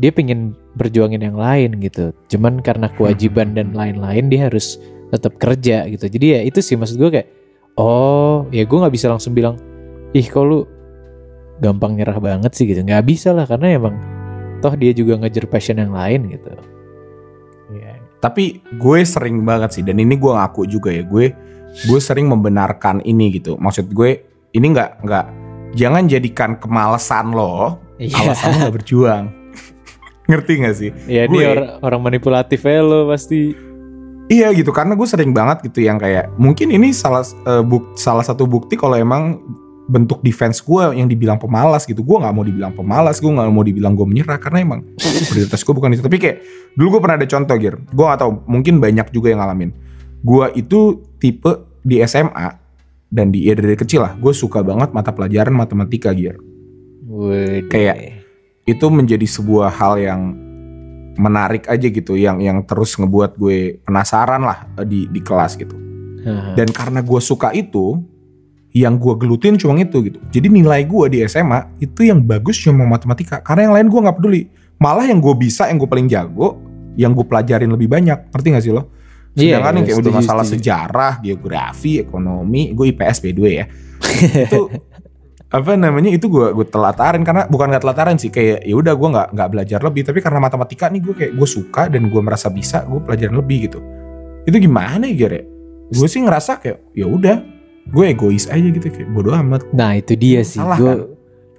dia 0.00 0.10
pengen 0.10 0.56
berjuangin 0.74 1.20
yang 1.20 1.36
lain 1.36 1.78
gitu. 1.78 2.16
Cuman 2.32 2.64
karena 2.64 2.88
kewajiban 2.96 3.52
dan 3.52 3.76
lain-lain 3.76 4.32
dia 4.32 4.48
harus 4.48 4.80
tetap 5.12 5.36
kerja 5.36 5.84
gitu. 5.92 6.08
Jadi 6.08 6.26
ya 6.36 6.40
itu 6.42 6.58
sih 6.64 6.76
maksud 6.76 6.96
gue 6.96 7.10
kayak 7.12 7.28
oh 7.76 8.48
ya 8.48 8.64
gue 8.64 8.78
nggak 8.80 8.94
bisa 8.94 9.12
langsung 9.12 9.36
bilang 9.36 9.60
ih 10.16 10.24
kok 10.24 10.44
gampang 11.60 11.94
nyerah 12.00 12.16
banget 12.16 12.52
sih 12.56 12.64
gitu. 12.64 12.80
Nggak 12.80 13.04
bisa 13.04 13.36
lah 13.36 13.44
karena 13.44 13.76
emang 13.76 13.94
toh 14.62 14.72
dia 14.72 14.94
juga 14.94 15.18
ngejar 15.18 15.50
passion 15.50 15.76
yang 15.76 15.90
lain 15.90 16.30
gitu. 16.30 16.54
Ya 17.74 17.98
tapi 18.22 18.62
gue 18.78 18.98
sering 19.02 19.42
banget 19.42 19.74
sih 19.74 19.82
dan 19.82 19.98
ini 19.98 20.14
gue 20.14 20.30
ngaku 20.30 20.70
juga 20.70 20.94
ya 20.94 21.02
gue 21.02 21.34
gue 21.84 21.98
sering 21.98 22.30
membenarkan 22.30 23.02
ini 23.02 23.34
gitu. 23.34 23.58
Maksud 23.58 23.90
gue 23.90 24.22
ini 24.54 24.66
nggak 24.70 25.02
nggak 25.02 25.26
jangan 25.74 26.06
jadikan 26.06 26.54
kemalasan 26.54 27.34
lo 27.34 27.82
Iya. 27.98 28.14
alasan 28.22 28.46
lo 28.46 28.56
nggak 28.62 28.76
berjuang. 28.78 29.24
Ngerti 30.30 30.52
gak 30.62 30.76
sih? 30.78 30.90
Ya 31.10 31.26
ini 31.26 31.42
Gue- 31.42 31.82
orang, 31.82 32.00
manipulatif 32.00 32.62
ya 32.62 32.78
lo 32.78 33.10
pasti. 33.10 33.58
Iya 34.30 34.54
gitu 34.54 34.70
karena 34.70 34.94
gue 34.94 35.04
sering 35.04 35.34
banget 35.34 35.66
gitu 35.66 35.82
yang 35.82 35.98
kayak 35.98 36.30
mungkin 36.38 36.70
ini 36.70 36.94
salah 36.94 37.26
eh, 37.26 37.60
buk- 37.60 37.98
salah 37.98 38.22
satu 38.22 38.46
bukti 38.46 38.78
kalau 38.78 38.94
emang 38.94 39.42
bentuk 39.92 40.24
defense 40.24 40.64
gue 40.64 40.96
yang 40.96 41.04
dibilang 41.04 41.36
pemalas 41.36 41.84
gitu. 41.84 42.00
Gue 42.00 42.16
nggak 42.16 42.32
mau 42.32 42.40
dibilang 42.40 42.72
pemalas 42.72 43.20
gue 43.20 43.28
nggak 43.28 43.52
mau 43.52 43.60
dibilang 43.60 43.92
gue 43.92 44.06
menyerah 44.08 44.40
karena 44.40 44.64
emang 44.64 44.80
prioritas 45.28 45.60
gue 45.60 45.74
bukan 45.76 45.92
itu. 45.92 46.00
Tapi 46.00 46.16
kayak 46.16 46.36
dulu 46.72 46.96
gue 46.96 47.00
pernah 47.04 47.16
ada 47.20 47.28
contoh 47.28 47.56
gir. 47.60 47.76
Gue 47.92 48.04
nggak 48.08 48.20
tahu 48.24 48.32
mungkin 48.48 48.80
banyak 48.80 49.12
juga 49.12 49.28
yang 49.36 49.44
ngalamin. 49.44 49.70
Gue 50.24 50.48
itu 50.56 51.04
tipe 51.20 51.52
di 51.84 52.00
SMA 52.08 52.56
dan 53.12 53.28
di 53.28 53.44
ya 53.44 53.52
dari 53.52 53.76
kecil 53.76 54.00
lah 54.00 54.16
gue 54.16 54.32
suka 54.32 54.64
banget 54.64 54.96
mata 54.96 55.12
pelajaran 55.12 55.52
matematika 55.52 56.16
gir. 56.16 56.40
Wede. 57.04 57.68
Kayak- 57.68 58.24
itu 58.62 58.86
menjadi 58.86 59.26
sebuah 59.26 59.74
hal 59.74 59.98
yang 59.98 60.20
menarik 61.18 61.66
aja 61.68 61.82
gitu 61.82 62.14
yang 62.16 62.40
yang 62.40 62.62
terus 62.64 62.96
ngebuat 62.96 63.36
gue 63.36 63.82
penasaran 63.84 64.40
lah 64.40 64.70
eh, 64.80 64.86
di 64.86 65.00
di 65.10 65.20
kelas 65.20 65.58
gitu. 65.58 65.74
Dan 66.54 66.70
karena 66.70 67.02
gue 67.02 67.18
suka 67.18 67.50
itu 67.50 67.98
yang 68.72 68.96
gue 68.96 69.14
gelutin 69.20 69.60
cuma 69.60 69.76
itu 69.76 70.00
gitu. 70.08 70.18
Jadi 70.32 70.48
nilai 70.48 70.88
gue 70.88 71.06
di 71.12 71.18
SMA 71.28 71.76
itu 71.80 72.08
yang 72.08 72.24
bagus 72.24 72.56
cuma 72.56 72.88
matematika. 72.88 73.44
Karena 73.44 73.68
yang 73.68 73.74
lain 73.76 73.86
gue 73.92 74.00
nggak 74.00 74.16
peduli. 74.16 74.42
Malah 74.80 75.04
yang 75.06 75.20
gue 75.20 75.34
bisa 75.36 75.68
yang 75.68 75.76
gue 75.76 75.88
paling 75.88 76.08
jago 76.08 76.58
yang 76.96 77.12
gue 77.12 77.24
pelajarin 77.24 77.68
lebih 77.68 77.88
banyak. 77.88 78.32
Ngerti 78.32 78.48
gak 78.48 78.64
sih 78.64 78.72
lo? 78.72 78.88
Iya, 79.32 79.60
sedangkan 79.60 79.72
yang 79.80 79.86
kayak 79.88 80.00
udah 80.04 80.12
masalah 80.12 80.44
setuju. 80.44 80.60
sejarah 80.60 81.12
geografi 81.24 81.92
ekonomi 82.04 82.76
gue 82.76 82.86
IPS 82.92 83.16
by 83.24 83.32
the 83.32 83.40
way 83.40 83.54
ya. 83.60 83.66
Itu 84.48 84.68
apa 85.52 85.76
namanya 85.76 86.08
itu 86.08 86.32
gue 86.32 86.56
gue 86.56 86.66
telatarin. 86.68 87.22
Karena 87.24 87.44
bukan 87.44 87.68
nggak 87.72 87.84
telatarin 87.84 88.16
sih 88.16 88.32
kayak 88.32 88.64
ya 88.64 88.74
udah 88.76 88.96
gue 88.96 89.08
nggak 89.08 89.28
nggak 89.36 89.48
belajar 89.52 89.80
lebih. 89.84 90.02
Tapi 90.08 90.18
karena 90.24 90.40
matematika 90.40 90.88
nih 90.88 91.00
gue 91.00 91.14
kayak 91.16 91.32
gue 91.36 91.48
suka 91.48 91.92
dan 91.92 92.08
gue 92.08 92.20
merasa 92.24 92.48
bisa 92.48 92.88
gue 92.88 93.00
pelajarin 93.04 93.36
lebih 93.36 93.68
gitu. 93.68 93.80
Itu 94.48 94.56
gimana 94.56 95.04
ya 95.08 95.16
Gere? 95.16 95.52
gue 95.92 96.08
sih 96.08 96.24
ngerasa 96.24 96.56
kayak 96.56 96.96
ya 96.96 97.04
udah 97.04 97.36
gue 97.88 98.04
egois 98.06 98.46
aja 98.46 98.62
gitu 98.62 98.86
kayak 98.86 99.10
bodo 99.10 99.34
amat 99.34 99.66
Nah 99.74 99.98
itu 99.98 100.14
dia 100.14 100.46
sih. 100.46 100.62
Salah 100.62 100.78
Gua- 100.78 100.90
kan? 100.94 100.98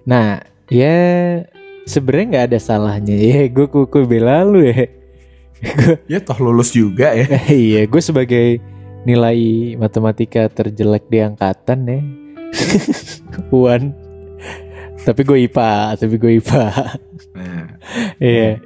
Nah 0.03 0.27
ya 0.67 0.95
sebenarnya 1.83 2.25
nggak 2.31 2.45
ada 2.47 2.59
salahnya 2.59 3.15
ya. 3.15 3.47
Gue 3.47 3.67
kuku 3.67 4.07
bela 4.07 4.41
lu 4.43 4.63
ya. 4.63 4.87
ya 6.11 6.19
toh 6.19 6.39
lulus 6.39 6.71
juga 6.71 7.15
ya 7.15 7.27
iya, 7.51 7.87
gue 7.87 8.01
sebagai 8.03 8.59
nilai 9.03 9.39
matematika 9.75 10.47
terjelek 10.47 11.07
di 11.07 11.19
angkatan 11.19 11.79
ya. 11.83 11.99
Wan. 13.51 13.91
Tapi 15.03 15.21
gue 15.23 15.37
IPA, 15.43 15.99
tapi 15.99 16.15
gue 16.15 16.31
IPA. 16.39 16.63
nah, 17.35 17.67
Iya. 18.15 18.59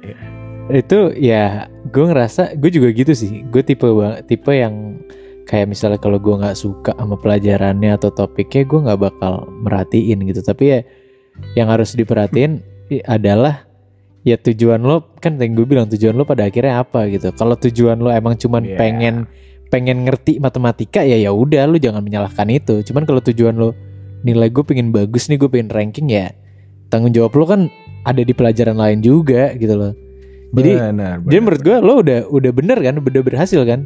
Itu 0.70 1.10
ya 1.14 1.66
gue 1.82 2.04
ngerasa 2.06 2.54
gue 2.54 2.70
juga 2.70 2.90
gitu 2.90 3.10
sih. 3.10 3.42
Gue 3.46 3.62
tipe 3.62 3.86
tipe 4.22 4.52
yang 4.52 5.02
kayak 5.48 5.72
misalnya 5.72 5.96
kalau 5.96 6.20
gue 6.20 6.34
nggak 6.36 6.54
suka 6.54 6.92
sama 6.92 7.16
pelajarannya 7.16 7.96
atau 7.96 8.12
topiknya 8.12 8.68
gue 8.68 8.80
nggak 8.84 9.00
bakal 9.00 9.48
merhatiin 9.64 10.20
gitu. 10.28 10.44
Tapi 10.44 10.64
ya 10.68 10.78
yang 11.56 11.72
harus 11.72 11.96
diperhatiin 11.96 12.60
adalah 13.16 13.64
ya 14.28 14.36
tujuan 14.36 14.84
lo 14.84 15.16
kan 15.24 15.40
yang 15.40 15.56
gue 15.56 15.64
bilang 15.64 15.88
tujuan 15.88 16.12
lo 16.12 16.28
pada 16.28 16.44
akhirnya 16.44 16.84
apa 16.84 17.08
gitu. 17.08 17.32
Kalau 17.32 17.56
tujuan 17.56 17.96
lo 17.96 18.12
emang 18.12 18.36
cuman 18.36 18.68
Iya. 18.68 18.76
pengen 18.76 19.14
pengen 19.72 20.04
ngerti 20.04 20.40
matematika 20.40 21.00
ya 21.04 21.16
ya 21.16 21.32
udah 21.32 21.64
lu 21.64 21.80
jangan 21.80 22.04
menyalahkan 22.04 22.46
itu. 22.52 22.84
Cuman 22.84 23.08
kalau 23.08 23.24
tujuan 23.24 23.56
lo 23.56 23.72
nilai 24.20 24.52
gue 24.52 24.64
pengen 24.68 24.92
bagus 24.92 25.32
nih 25.32 25.40
gue 25.40 25.48
pengen 25.48 25.72
ranking 25.72 26.10
ya 26.12 26.34
tanggung 26.92 27.14
jawab 27.14 27.32
lo 27.38 27.44
kan 27.48 27.60
ada 28.04 28.20
di 28.20 28.32
pelajaran 28.36 28.76
lain 28.76 29.00
juga 29.00 29.56
gitu 29.56 29.72
loh. 29.76 29.92
Jadi 30.48 30.72
benar, 30.80 31.20
jadi 31.28 31.40
menurut 31.44 31.60
gue 31.60 31.76
lo 31.76 31.94
udah 32.00 32.18
udah 32.32 32.52
bener 32.56 32.78
kan, 32.80 32.96
udah 32.96 33.20
berhasil 33.20 33.60
kan 33.68 33.84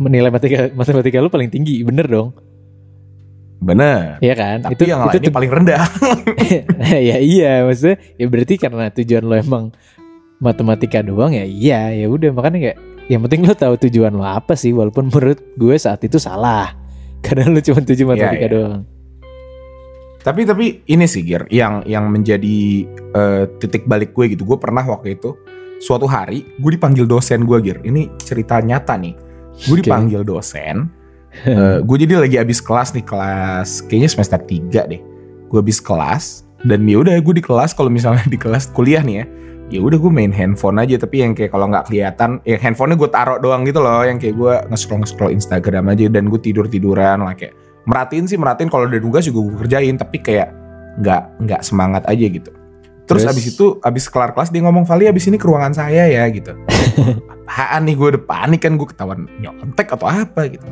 menilai 0.00 0.30
matematika 0.30 0.70
matematika 0.74 1.22
lo 1.22 1.30
paling 1.30 1.50
tinggi, 1.50 1.82
bener 1.86 2.06
dong, 2.10 2.34
benar 3.64 4.20
Iya 4.20 4.34
kan? 4.36 4.58
tapi 4.60 4.84
yang 4.84 5.00
lainnya 5.08 5.30
tuh- 5.32 5.34
paling 5.34 5.50
rendah 5.50 5.82
ya 7.08 7.16
iya 7.18 7.64
maksudnya 7.64 7.96
ya 8.20 8.26
berarti 8.28 8.54
karena 8.60 8.92
tujuan 8.92 9.24
lo 9.24 9.34
emang 9.34 9.64
matematika 10.38 11.00
doang 11.00 11.32
ya 11.32 11.48
iya 11.48 11.88
ya 11.96 12.06
udah 12.12 12.30
makanya 12.36 12.60
kayak 12.60 12.78
yang 13.08 13.20
penting 13.24 13.48
lo 13.48 13.56
tahu 13.56 13.74
tujuan 13.88 14.12
lo 14.12 14.24
apa 14.24 14.52
sih 14.52 14.76
walaupun 14.76 15.08
menurut 15.08 15.40
gue 15.56 15.76
saat 15.80 16.04
itu 16.04 16.20
salah 16.20 16.76
karena 17.24 17.48
lo 17.48 17.60
cuma 17.64 17.80
tujuh 17.80 18.04
matematika 18.04 18.44
iya. 18.44 18.52
doang. 18.52 18.82
Tapi 20.24 20.48
tapi 20.48 20.80
ini 20.88 21.04
sih 21.04 21.20
Gir, 21.20 21.44
yang 21.52 21.84
yang 21.84 22.08
menjadi 22.08 22.88
eh, 23.12 23.44
titik 23.60 23.84
balik 23.84 24.16
gue 24.16 24.32
gitu. 24.32 24.48
Gue 24.48 24.56
pernah 24.56 24.80
waktu 24.80 25.20
itu 25.20 25.36
suatu 25.84 26.08
hari 26.08 26.48
gue 26.56 26.70
dipanggil 26.80 27.04
dosen 27.04 27.44
gue 27.44 27.60
Gir. 27.60 27.84
Ini 27.84 28.08
cerita 28.24 28.56
nyata 28.64 28.96
nih. 28.96 29.12
Gue 29.62 29.80
dipanggil 29.80 30.26
dosen. 30.26 30.90
Eh, 31.34 31.82
gue 31.82 31.96
jadi 31.98 32.22
lagi 32.22 32.36
abis 32.38 32.62
kelas 32.62 32.94
nih 32.94 33.02
kelas 33.02 33.82
kayaknya 33.90 34.10
semester 34.10 34.38
3 34.38 34.90
deh. 34.90 35.02
Gue 35.50 35.58
abis 35.58 35.82
kelas 35.82 36.46
dan 36.62 36.86
ya 36.86 37.02
udah 37.02 37.18
gue 37.18 37.34
di 37.34 37.44
kelas 37.44 37.74
kalau 37.74 37.90
misalnya 37.90 38.22
di 38.30 38.38
kelas 38.38 38.70
kuliah 38.70 39.02
nih 39.02 39.22
ya. 39.22 39.26
Ya 39.72 39.80
udah 39.80 39.96
gue 39.96 40.12
main 40.12 40.30
handphone 40.30 40.76
aja 40.76 41.00
tapi 41.00 41.24
yang 41.24 41.32
kayak 41.32 41.50
kalau 41.50 41.72
nggak 41.72 41.88
kelihatan 41.88 42.38
ya 42.44 42.60
handphonenya 42.60 43.00
gue 43.00 43.10
taruh 43.10 43.38
doang 43.40 43.64
gitu 43.64 43.80
loh 43.80 44.04
yang 44.04 44.20
kayak 44.20 44.36
gue 44.36 44.54
nge-scroll 44.70 45.00
nge-scroll 45.02 45.32
Instagram 45.32 45.88
aja 45.88 46.06
dan 46.12 46.28
gue 46.28 46.36
tidur 46.36 46.68
tiduran 46.68 47.24
lah 47.24 47.32
kayak 47.32 47.56
merhatiin 47.88 48.28
sih 48.28 48.36
merhatiin 48.36 48.68
kalau 48.68 48.84
ada 48.84 49.00
tugas 49.00 49.24
juga 49.24 49.40
gue 49.48 49.56
kerjain 49.64 49.96
tapi 49.96 50.20
kayak 50.20 50.52
nggak 51.00 51.22
nggak 51.48 51.60
semangat 51.64 52.04
aja 52.04 52.26
gitu 52.28 52.52
Terus, 53.04 53.28
Terus? 53.28 53.32
abis 53.36 53.44
itu 53.52 53.66
abis 53.78 54.04
kelar 54.08 54.32
kelas 54.32 54.48
dia 54.48 54.64
ngomong 54.64 54.88
Vali 54.88 55.04
abis 55.04 55.28
ini 55.28 55.36
ke 55.36 55.44
ruangan 55.44 55.76
saya 55.76 56.08
ya 56.08 56.24
gitu. 56.28 56.56
Apaan 57.44 57.84
nih 57.84 57.94
gue 57.94 58.08
udah 58.16 58.22
panik 58.24 58.64
kan 58.64 58.74
gue 58.74 58.88
ketahuan 58.88 59.28
nyontek 59.38 59.92
atau 59.92 60.08
apa 60.08 60.48
gitu. 60.48 60.64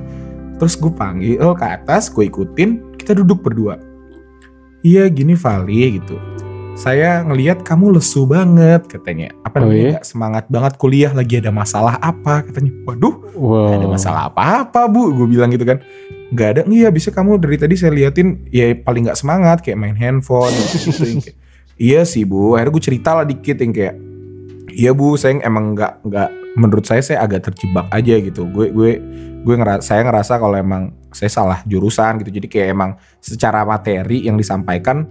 Terus 0.57 0.75
gue 0.75 0.89
panggil 0.91 1.37
ke 1.37 1.67
atas, 1.67 2.09
gue 2.09 2.25
ikutin, 2.25 2.97
kita 2.97 3.13
duduk 3.13 3.43
berdua. 3.43 3.77
Iya 4.81 5.07
gini 5.07 5.35
Vali 5.35 6.01
gitu. 6.01 6.17
Saya 6.73 7.21
ngelihat 7.21 7.61
kamu 7.63 8.01
lesu 8.01 8.25
banget 8.25 8.89
katanya. 8.89 9.29
Apa 9.45 9.61
Oh, 9.61 9.69
namanya 9.69 9.77
iya? 9.77 9.93
nggak 10.01 10.07
semangat 10.09 10.45
banget 10.49 10.73
kuliah 10.81 11.13
lagi 11.13 11.37
ada 11.37 11.53
masalah 11.53 12.01
apa 12.01 12.49
katanya. 12.49 12.73
Waduh 12.89 13.15
Wow. 13.33 13.69
Gak 13.69 13.77
ada 13.81 13.89
masalah 13.89 14.23
apa-apa 14.29 14.89
bu 14.89 15.09
Gue 15.17 15.25
bilang 15.27 15.49
gitu 15.49 15.65
kan 15.65 15.81
Gak 16.33 16.49
ada 16.53 16.61
Iya 16.69 16.93
bisa 16.93 17.09
kamu 17.09 17.41
dari 17.41 17.57
tadi 17.57 17.81
saya 17.81 17.91
liatin 17.91 18.45
Ya 18.53 18.69
paling 18.77 19.09
gak 19.09 19.17
semangat 19.17 19.65
Kayak 19.65 19.81
main 19.81 19.97
handphone 19.97 20.53
gitu, 20.53 21.01
yang 21.01 21.21
kayak, 21.25 21.37
Iya 21.83 22.07
sih 22.07 22.23
bu 22.23 22.55
Akhirnya 22.55 22.79
gue 22.79 22.85
cerita 22.87 23.11
lah 23.19 23.27
dikit 23.27 23.59
yang 23.59 23.75
kayak 23.75 23.95
Iya 24.71 24.95
bu 24.95 25.19
saya 25.19 25.43
emang 25.43 25.75
gak, 25.75 26.07
nggak 26.07 26.29
Menurut 26.55 26.87
saya 26.87 27.03
saya 27.03 27.27
agak 27.27 27.51
terjebak 27.51 27.91
aja 27.91 28.15
gitu 28.23 28.47
Gue 28.47 28.71
gue 28.71 28.91
gue 29.43 29.55
ngerasa 29.59 29.83
saya 29.83 30.07
ngerasa 30.07 30.39
kalau 30.39 30.55
emang 30.55 30.95
saya 31.11 31.27
salah 31.29 31.59
jurusan 31.67 32.23
gitu 32.23 32.31
jadi 32.31 32.47
kayak 32.47 32.69
emang 32.71 32.91
secara 33.19 33.67
materi 33.67 34.23
yang 34.23 34.39
disampaikan 34.39 35.03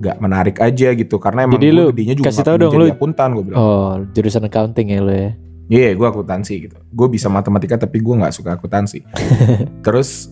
gak 0.00 0.16
menarik 0.22 0.56
aja 0.62 0.94
gitu 0.94 1.18
karena 1.18 1.44
emang 1.44 1.58
Jadi 1.58 1.68
lu 1.74 1.90
gedenya 1.92 2.14
juga 2.16 2.30
kasih 2.30 2.38
nggak 2.40 2.48
tahu 2.48 2.56
dong, 2.56 2.72
jadi 2.72 2.84
lu- 2.86 2.94
akuntan 2.94 3.28
gue 3.36 3.44
bilang 3.44 3.58
Oh, 3.60 3.92
jurusan 4.14 4.42
accounting 4.46 4.88
ya 4.94 5.00
lo 5.02 5.12
ya. 5.12 5.30
Iya, 5.70 5.94
gue 5.94 6.02
akuntansi 6.02 6.66
gitu. 6.66 6.76
Gue 6.90 7.06
bisa 7.06 7.30
matematika 7.30 7.78
tapi 7.78 8.02
gue 8.02 8.10
nggak 8.10 8.34
suka 8.34 8.58
akuntansi. 8.58 9.06
Terus 9.86 10.26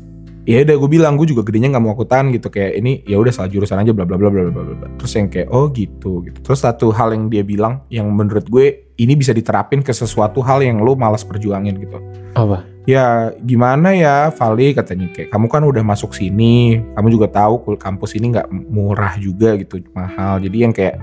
ya 0.49 0.65
udah 0.65 0.77
gue 0.81 0.89
bilang 0.89 1.21
gue 1.21 1.29
juga 1.29 1.45
gedenya 1.45 1.77
nggak 1.77 1.85
mau 1.85 1.93
akuntan 1.93 2.33
gitu 2.33 2.49
kayak 2.49 2.81
ini 2.81 3.05
ya 3.05 3.21
udah 3.21 3.29
salah 3.37 3.53
jurusan 3.53 3.85
aja 3.85 3.93
bla 3.93 4.09
bla 4.09 4.17
bla 4.17 4.33
bla 4.33 4.49
bla 4.49 4.65
bla. 4.65 4.89
Terus 4.97 5.13
yang 5.13 5.29
kayak 5.29 5.49
oh 5.53 5.69
gitu 5.69 6.25
gitu. 6.25 6.39
Terus 6.41 6.65
satu 6.65 6.89
hal 6.89 7.13
yang 7.13 7.29
dia 7.29 7.45
bilang 7.45 7.85
yang 7.93 8.09
menurut 8.09 8.49
gue 8.49 8.89
ini 8.97 9.13
bisa 9.13 9.37
diterapin 9.37 9.85
ke 9.85 9.93
sesuatu 9.93 10.41
hal 10.41 10.65
yang 10.65 10.81
lo 10.81 10.97
malas 10.97 11.21
perjuangin 11.21 11.77
gitu. 11.77 12.01
Apa? 12.33 12.65
Ya 12.89 13.37
gimana 13.45 13.93
ya 13.93 14.33
Vali 14.33 14.73
katanya 14.73 15.13
kayak 15.13 15.29
kamu 15.29 15.47
kan 15.53 15.61
udah 15.69 15.85
masuk 15.85 16.17
sini, 16.17 16.81
kamu 16.97 17.09
juga 17.13 17.29
tahu 17.29 17.77
kampus 17.77 18.17
ini 18.17 18.33
nggak 18.33 18.49
murah 18.49 19.21
juga 19.21 19.53
gitu 19.61 19.85
mahal. 19.93 20.41
Jadi 20.41 20.57
yang 20.65 20.73
kayak 20.73 20.97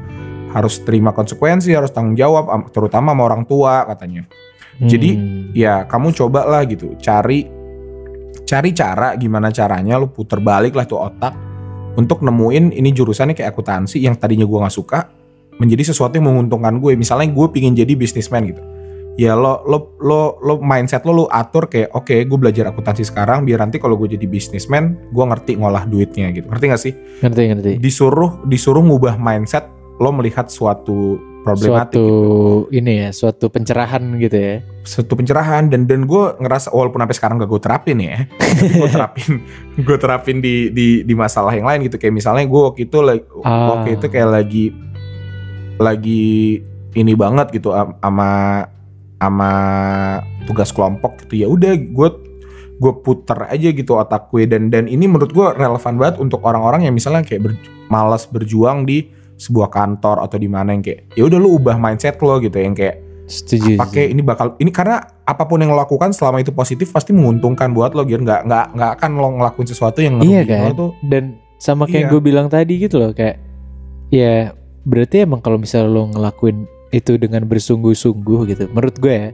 harus 0.57 0.81
terima 0.81 1.13
konsekuensi, 1.13 1.69
harus 1.77 1.93
tanggung 1.93 2.17
jawab, 2.17 2.49
am- 2.49 2.67
terutama 2.73 3.13
sama 3.13 3.21
orang 3.27 3.43
tua 3.45 3.85
katanya 3.93 4.25
Jadi, 4.75 5.09
Hmm. 5.15 5.55
ya 5.55 5.87
kamu 5.87 6.11
coba 6.11 6.43
lah 6.43 6.67
gitu 6.67 6.99
cari 6.99 7.47
cari 8.45 8.71
cara 8.71 9.17
gimana 9.17 9.49
caranya 9.49 9.97
lu 9.97 10.13
puter 10.13 10.39
balik 10.39 10.77
lah 10.77 10.85
tuh 10.85 11.01
otak 11.01 11.33
untuk 11.97 12.21
nemuin 12.21 12.71
ini 12.71 12.89
jurusannya 12.93 13.33
kayak 13.33 13.51
akuntansi 13.51 13.99
yang 13.99 14.15
tadinya 14.15 14.45
gua 14.45 14.67
nggak 14.67 14.75
suka 14.75 14.99
menjadi 15.59 15.91
sesuatu 15.91 16.19
yang 16.19 16.27
menguntungkan 16.31 16.79
gue. 16.83 16.99
Misalnya 16.99 17.31
gue 17.31 17.47
pingin 17.51 17.75
jadi 17.75 17.93
bisnismen 17.95 18.51
gitu. 18.51 18.63
Ya 19.15 19.31
lo 19.31 19.63
lo 19.63 19.95
lo 20.03 20.35
lo 20.43 20.53
mindset 20.59 21.07
lo 21.07 21.15
lo 21.15 21.25
atur 21.31 21.71
kayak 21.71 21.95
oke 21.95 22.27
gue 22.27 22.37
belajar 22.39 22.67
akuntansi 22.67 23.07
sekarang 23.07 23.47
biar 23.47 23.63
nanti 23.63 23.79
kalau 23.79 23.95
gue 23.95 24.11
jadi 24.11 24.27
bisnismen 24.27 24.99
gue 25.15 25.23
ngerti 25.23 25.55
ngolah 25.55 25.87
duitnya 25.87 26.35
gitu. 26.35 26.51
Ngerti 26.51 26.65
gak 26.67 26.81
sih? 26.83 26.93
Ngerti 27.23 27.41
ngerti. 27.47 27.71
disuruh 27.79 28.43
disuruh 28.43 28.83
ngubah 28.83 29.15
mindset 29.15 29.71
lo 30.03 30.11
melihat 30.11 30.51
suatu 30.51 31.15
problematik 31.45 31.93
Suatu 31.93 32.09
gitu 32.65 32.73
ini 32.73 32.93
ya, 32.97 33.09
suatu 33.11 33.45
pencerahan 33.47 34.01
gitu 34.17 34.33
ya. 34.33 34.55
satu 34.81 35.13
pencerahan 35.13 35.65
dan 35.65 35.85
dan 35.85 36.03
gue 36.03 36.23
ngerasa 36.35 36.69
walaupun 36.69 36.99
sampai 36.99 37.13
sekarang 37.15 37.35
gak 37.37 37.47
gue 37.47 37.57
terapin 37.59 37.97
ya 37.97 38.25
gue 38.71 38.85
terapin 38.87 39.31
gue 39.85 39.97
terapin 39.97 40.37
di 40.39 40.69
di 40.69 40.87
di 41.01 41.13
masalah 41.13 41.49
yang 41.49 41.65
lain 41.65 41.85
gitu 41.85 41.95
kayak 41.95 42.11
misalnya 42.11 42.43
gue 42.43 42.61
waktu 42.63 42.81
itu 42.83 42.97
Ah. 43.41 43.69
waktu 43.71 43.95
itu 43.95 44.05
kayak 44.07 44.29
lagi 44.31 44.65
lagi 45.77 46.61
ini 46.93 47.13
banget 47.13 47.51
gitu 47.51 47.69
am- 47.69 47.99
sama 47.99 48.29
sama 49.15 49.51
tugas 50.45 50.69
kelompok 50.69 51.21
gitu 51.21 51.33
ya 51.37 51.47
udah 51.47 51.73
gue 51.73 52.09
gue 52.75 52.93
puter 52.99 53.47
aja 53.47 53.69
gitu 53.71 53.95
otak 53.95 54.27
gue 54.29 54.45
dan 54.45 54.67
dan 54.67 54.85
ini 54.85 55.05
menurut 55.05 55.31
gue 55.31 55.47
relevan 55.49 55.95
banget 55.95 56.15
untuk 56.19 56.43
orang-orang 56.43 56.83
yang 56.83 56.93
misalnya 56.93 57.23
kayak 57.23 57.41
ber- 57.41 57.59
malas 57.87 58.25
berjuang 58.25 58.83
di 58.83 59.07
sebuah 59.35 59.67
kantor 59.67 60.21
atau 60.21 60.37
di 60.37 60.47
mana 60.47 60.71
yang 60.71 60.81
kayak 60.81 61.11
ya 61.13 61.23
udah 61.23 61.37
lu 61.37 61.55
ubah 61.55 61.75
mindset 61.75 62.15
lo 62.19 62.39
gitu 62.39 62.55
yang 62.55 62.71
kayak 62.71 63.03
Setuju. 63.25 63.75
pakai 63.75 64.05
setuju. 64.05 64.13
ini 64.13 64.21
bakal 64.21 64.47
ini 64.57 64.69
karena 64.69 65.01
apa 65.21 65.43
pun 65.43 65.57
yang 65.57 65.73
lo 65.73 65.81
lakukan 65.81 66.13
selama 66.13 66.39
itu 66.39 66.53
positif 66.53 66.89
pasti 66.89 67.09
menguntungkan 67.09 67.73
buat 67.73 67.91
lo 67.91 68.05
gitu 68.05 68.21
nggak 68.21 68.45
nggak 68.45 68.65
nggak 68.73 68.91
akan 68.95 69.09
lo 69.15 69.27
ngelakuin 69.35 69.67
sesuatu 69.67 69.99
yang 69.99 70.21
Iya 70.21 70.41
kan? 70.45 70.61
lo 70.61 70.73
tuh 70.73 70.91
Dan 71.01 71.23
sama 71.57 71.83
kayak 71.85 72.07
Iya. 72.07 72.11
gue 72.13 72.21
bilang 72.21 72.47
tadi 72.47 72.73
gitu 72.77 72.95
loh 72.95 73.11
kayak 73.11 73.41
ya 74.07 74.53
berarti 74.85 75.25
emang 75.25 75.41
kalau 75.41 75.57
misalnya 75.57 75.89
lo 75.89 76.05
ngelakuin 76.07 76.69
itu 76.93 77.17
dengan 77.17 77.43
bersungguh-sungguh 77.43 78.39
gitu. 78.47 78.63
Menurut 78.69 78.95
gue 78.95 79.11
ya 79.11 79.29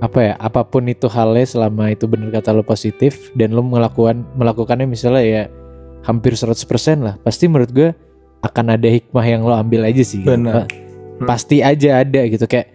apa 0.00 0.18
ya 0.24 0.34
apa 0.40 0.64
pun 0.64 0.88
itu 0.88 1.04
halnya 1.06 1.44
selama 1.44 1.92
itu 1.92 2.08
bener 2.08 2.32
kata 2.32 2.56
lo 2.56 2.64
positif 2.64 3.28
dan 3.36 3.52
lo 3.52 3.60
melakukan 3.60 4.24
melakukannya 4.32 4.88
misalnya 4.88 5.20
ya 5.20 5.42
hampir 6.00 6.32
100% 6.32 6.56
lah 7.04 7.20
pasti 7.20 7.44
menurut 7.44 7.68
gue 7.68 7.92
akan 8.40 8.74
ada 8.74 8.88
hikmah 8.88 9.22
yang 9.22 9.42
lo 9.42 9.52
ambil 9.52 9.84
aja 9.84 10.00
sih 10.00 10.24
gitu. 10.24 10.32
Bener. 10.32 10.64
Pa- 10.64 10.68
pasti 11.20 11.60
aja 11.60 12.00
ada 12.00 12.24
gitu 12.24 12.44
kayak 12.44 12.72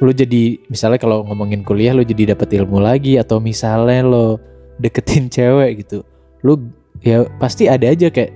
lo 0.00 0.10
jadi 0.10 0.58
misalnya 0.66 0.96
kalau 0.96 1.22
ngomongin 1.22 1.60
kuliah 1.60 1.92
lo 1.92 2.00
jadi 2.00 2.32
dapat 2.32 2.48
ilmu 2.50 2.80
lagi 2.80 3.14
atau 3.14 3.38
misalnya 3.38 4.00
lo 4.00 4.40
deketin 4.76 5.28
cewek 5.34 5.84
gitu 5.84 6.00
lo 6.40 6.56
ya 7.00 7.28
pasti 7.36 7.68
ada 7.68 7.84
aja 7.86 8.08
kayak 8.08 8.32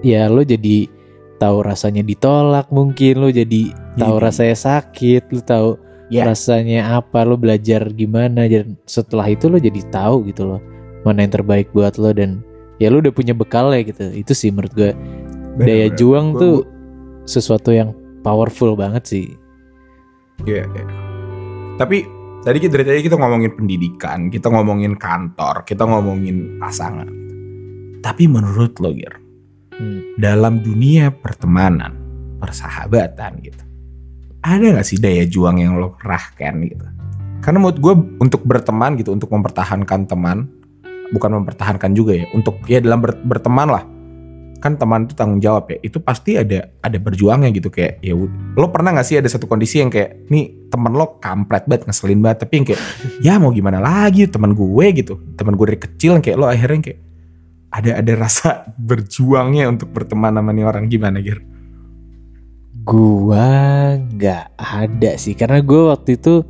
ya 0.00 0.28
lo 0.28 0.44
jadi 0.44 0.86
tahu 1.38 1.64
rasanya 1.64 2.02
ditolak 2.02 2.68
mungkin 2.68 3.14
lo 3.18 3.28
jadi 3.28 3.72
tahu 3.96 4.16
Jadi- 4.16 4.24
rasanya 4.24 4.56
sakit 4.56 5.22
lo 5.30 5.40
tahu 5.40 5.70
Ya. 6.08 6.24
rasanya 6.24 6.96
apa 6.96 7.20
lo 7.20 7.36
belajar 7.36 7.84
gimana 7.92 8.48
dan 8.48 8.80
setelah 8.88 9.28
itu 9.28 9.44
lo 9.44 9.60
jadi 9.60 9.76
tahu 9.92 10.24
gitu 10.24 10.48
loh 10.48 10.60
mana 11.04 11.20
yang 11.20 11.36
terbaik 11.36 11.68
buat 11.70 12.00
lo 12.00 12.16
dan 12.16 12.40
ya 12.76 12.88
lo 12.88 13.04
udah 13.04 13.12
punya 13.12 13.36
bekal 13.36 13.68
ya 13.76 13.84
gitu 13.84 14.08
itu 14.16 14.32
sih 14.32 14.48
menurut 14.48 14.72
gue 14.72 14.90
daya 15.58 15.88
Bener-bener. 15.88 15.96
juang 15.96 16.26
Gua- 16.30 16.40
tuh 16.40 16.56
sesuatu 17.24 17.70
yang 17.70 17.90
powerful 18.20 18.72
banget 18.72 19.04
sih 19.04 19.26
Iya, 20.40 20.64
iya. 20.64 20.84
Tapi 21.74 22.06
tadi 22.40 22.58
kita 22.58 22.72
dari 22.72 22.86
tadi 22.86 23.00
kita 23.02 23.18
ngomongin 23.18 23.50
pendidikan, 23.52 24.30
kita 24.30 24.46
ngomongin 24.48 24.94
kantor, 24.94 25.62
kita 25.62 25.82
ngomongin 25.82 26.58
pasangan. 26.58 27.06
gitu. 27.06 27.34
Tapi 27.98 28.24
menurut 28.24 28.78
lo, 28.78 28.90
Gir, 28.90 29.18
Hmm. 29.74 30.14
dalam 30.14 30.62
dunia 30.62 31.10
pertemanan, 31.10 31.90
persahabatan 32.38 33.42
gitu, 33.42 33.62
ada 34.40 34.62
nggak 34.62 34.86
sih 34.86 34.98
daya 34.98 35.26
juang 35.26 35.58
yang 35.58 35.74
lo 35.74 35.94
kerahkan 35.94 36.54
gitu? 36.62 36.86
Karena 37.38 37.58
menurut 37.58 37.78
gue 37.78 37.94
untuk 38.18 38.42
berteman 38.42 38.94
gitu, 38.94 39.10
untuk 39.10 39.30
mempertahankan 39.30 40.06
teman, 40.06 40.46
bukan 41.10 41.42
mempertahankan 41.42 41.94
juga 41.94 42.14
ya, 42.14 42.26
untuk 42.30 42.62
ya 42.64 42.78
dalam 42.78 43.02
ber- 43.02 43.22
berteman 43.22 43.68
lah, 43.68 43.82
kan 44.58 44.74
teman 44.74 45.06
itu 45.06 45.14
tanggung 45.14 45.38
jawab 45.38 45.70
ya 45.70 45.78
itu 45.86 46.02
pasti 46.02 46.34
ada 46.34 46.74
ada 46.82 46.98
berjuangnya 46.98 47.54
gitu 47.54 47.70
kayak 47.70 48.02
ya 48.02 48.18
lo 48.58 48.66
pernah 48.74 48.90
gak 48.98 49.06
sih 49.06 49.16
ada 49.22 49.30
satu 49.30 49.46
kondisi 49.46 49.78
yang 49.78 49.90
kayak 49.90 50.26
nih 50.26 50.66
temen 50.66 50.92
lo 50.98 51.22
kampret 51.22 51.70
banget 51.70 51.86
ngeselin 51.86 52.18
banget 52.18 52.38
tapi 52.42 52.52
yang 52.58 52.66
kayak 52.66 52.80
ya 53.22 53.32
mau 53.38 53.54
gimana 53.54 53.78
lagi 53.78 54.26
teman 54.26 54.58
gue 54.58 54.86
gitu 54.98 55.14
teman 55.38 55.54
gue 55.54 55.66
dari 55.74 55.80
kecil 55.80 56.18
yang 56.18 56.24
kayak 56.26 56.36
lo 56.42 56.50
akhirnya 56.50 56.74
yang 56.74 56.86
kayak 56.90 57.00
ada 57.70 57.90
ada 58.02 58.12
rasa 58.18 58.48
berjuangnya 58.88 59.70
untuk 59.70 59.94
berteman 59.94 60.34
sama 60.34 60.50
nih 60.50 60.66
orang 60.66 60.90
gimana 60.90 61.22
Gir? 61.22 61.38
Gua 62.88 63.94
nggak 64.00 64.56
ada 64.56 65.10
sih 65.20 65.36
karena 65.36 65.60
gue 65.60 65.92
waktu 65.92 66.16
itu 66.16 66.40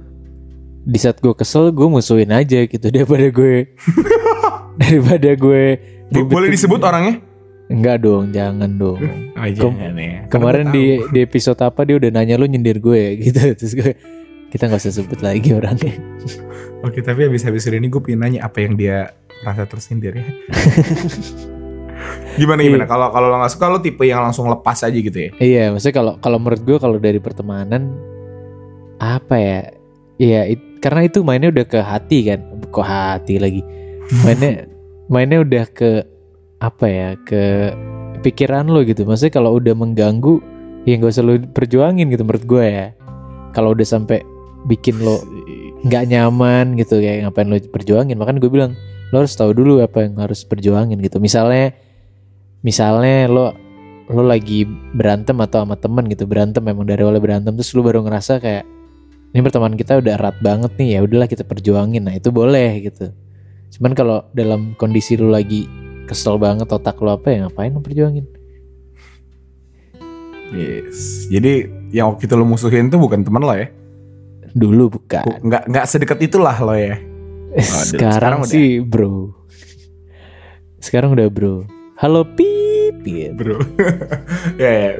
di 0.88 0.96
saat 0.96 1.20
gue 1.20 1.34
kesel 1.36 1.74
gue 1.74 1.84
musuhin 1.84 2.32
aja 2.32 2.64
gitu 2.64 2.86
daripada 2.94 3.28
gue 3.28 3.76
daripada 4.80 5.30
gue 5.36 5.64
Boleh 6.08 6.48
disebut 6.48 6.80
orangnya? 6.80 7.27
Enggak 7.68 8.00
dong 8.00 8.32
jangan 8.32 8.70
dong 8.74 8.98
Oh, 9.38 9.46
jangan 9.46 9.94
ya. 9.94 10.24
Karena 10.24 10.28
kemarin 10.28 10.66
di 10.72 10.84
di 11.08 11.18
episode 11.22 11.60
apa 11.60 11.84
dia 11.84 11.96
udah 11.96 12.10
nanya 12.10 12.34
lu 12.34 12.48
nyindir 12.48 12.80
gue 12.80 12.98
ya 12.98 13.12
gitu 13.22 13.40
terus 13.54 13.72
gue 13.72 13.92
kita 14.48 14.66
nggak 14.66 14.80
usah 14.80 14.94
sebut 14.94 15.20
lagi 15.20 15.52
orangnya 15.52 15.94
Oke 16.86 17.02
tapi 17.02 17.26
habis-habis 17.26 17.66
ini 17.68 17.86
gue 17.86 18.00
pengen 18.00 18.20
nanya 18.22 18.40
apa 18.46 18.62
yang 18.62 18.74
dia 18.74 19.12
rasa 19.42 19.66
tersindir 19.66 20.18
ya. 20.18 20.26
gimana 22.38 22.62
gimana? 22.62 22.86
Iya. 22.86 22.90
Kalau 22.90 23.06
kalau 23.10 23.26
lo 23.28 23.36
nggak 23.38 23.52
suka 23.52 23.66
lo 23.66 23.78
tipe 23.78 24.06
yang 24.06 24.22
langsung 24.22 24.46
lepas 24.46 24.86
aja 24.86 24.94
gitu 24.94 25.18
ya? 25.18 25.30
iya 25.38 25.64
maksudnya 25.74 25.94
kalau 25.94 26.12
kalau 26.18 26.38
menurut 26.38 26.62
gue 26.62 26.76
kalau 26.78 26.96
dari 26.96 27.18
pertemanan 27.18 27.90
apa 28.98 29.36
ya 29.36 29.60
Iya, 30.18 30.50
it- 30.50 30.82
karena 30.82 31.06
itu 31.06 31.22
mainnya 31.22 31.54
udah 31.54 31.62
ke 31.62 31.78
hati 31.78 32.26
kan, 32.26 32.42
kok 32.74 32.82
hati 32.82 33.38
lagi. 33.38 33.62
Mainnya 34.26 34.66
mainnya 35.06 35.38
udah 35.46 35.64
ke 35.70 36.02
apa 36.58 36.86
ya, 36.86 37.08
ke 37.22 37.74
pikiran 38.22 38.66
lo 38.66 38.82
gitu. 38.82 39.06
Maksudnya 39.06 39.34
kalau 39.34 39.58
udah 39.58 39.74
mengganggu, 39.74 40.42
ya 40.84 40.98
nggak 40.98 41.12
usah 41.14 41.24
lo 41.24 41.38
perjuangin 41.54 42.10
gitu 42.10 42.22
menurut 42.26 42.44
gue 42.44 42.64
ya. 42.66 42.86
Kalau 43.54 43.74
udah 43.74 43.86
sampai 43.86 44.22
bikin 44.66 45.00
lo 45.02 45.22
nggak 45.86 46.04
nyaman 46.10 46.74
gitu, 46.74 46.98
kayak 46.98 47.30
ngapain 47.30 47.48
lo 47.48 47.56
perjuangin? 47.70 48.18
Makanya 48.18 48.38
gue 48.42 48.50
bilang 48.50 48.72
lo 49.14 49.24
harus 49.24 49.34
tahu 49.38 49.54
dulu 49.54 49.80
apa 49.80 50.04
yang 50.04 50.18
harus 50.18 50.42
perjuangin 50.42 50.98
gitu. 51.00 51.22
Misalnya, 51.22 51.72
misalnya 52.66 53.30
lo 53.30 53.54
lo 54.08 54.24
lagi 54.24 54.64
berantem 54.96 55.36
atau 55.36 55.68
sama 55.68 55.76
temen 55.76 56.08
gitu 56.08 56.24
berantem 56.24 56.64
memang 56.64 56.88
dari 56.88 57.04
awal 57.04 57.20
berantem 57.20 57.52
terus 57.52 57.76
lo 57.76 57.84
baru 57.84 58.00
ngerasa 58.00 58.40
kayak 58.40 58.64
ini 59.36 59.40
pertemanan 59.44 59.76
kita 59.76 60.00
udah 60.00 60.16
erat 60.16 60.36
banget 60.40 60.72
nih 60.80 60.88
ya 60.96 60.98
udahlah 61.04 61.28
kita 61.28 61.44
perjuangin 61.44 62.08
nah 62.08 62.16
itu 62.16 62.32
boleh 62.32 62.88
gitu 62.88 63.12
cuman 63.76 63.92
kalau 63.92 64.24
dalam 64.32 64.72
kondisi 64.80 65.20
lo 65.20 65.28
lagi 65.28 65.68
kesel 66.08 66.40
banget 66.40 66.66
otak 66.66 66.96
lo 66.98 67.14
apa 67.14 67.28
ya 67.28 67.46
ngapain 67.46 67.70
lo 67.70 67.84
perjuangin 67.84 68.24
Yes. 70.48 71.28
Jadi 71.28 71.68
yang 71.92 72.16
waktu 72.16 72.24
itu 72.24 72.32
lo 72.32 72.48
musuhin 72.48 72.88
tuh 72.88 72.96
bukan 72.96 73.20
teman 73.20 73.44
lo 73.44 73.52
ya? 73.52 73.68
dulu 74.56 74.96
bukan 74.96 75.20
Bu- 75.28 75.44
Nggak 75.44 75.68
nggak 75.68 75.84
sedekat 75.84 76.18
itulah 76.24 76.56
lo 76.56 76.72
ya. 76.72 76.96
Waduh, 77.52 77.84
sekarang, 77.84 78.16
sekarang 78.16 78.40
udah. 78.40 78.48
sih 78.48 78.68
bro 78.80 79.36
sekarang 80.80 81.10
udah 81.12 81.28
bro 81.28 81.68
halo 82.00 82.24
pip 82.32 82.96
gitu. 83.04 83.36
Bro. 83.36 83.60
ya 84.62 84.70
ya. 84.72 84.92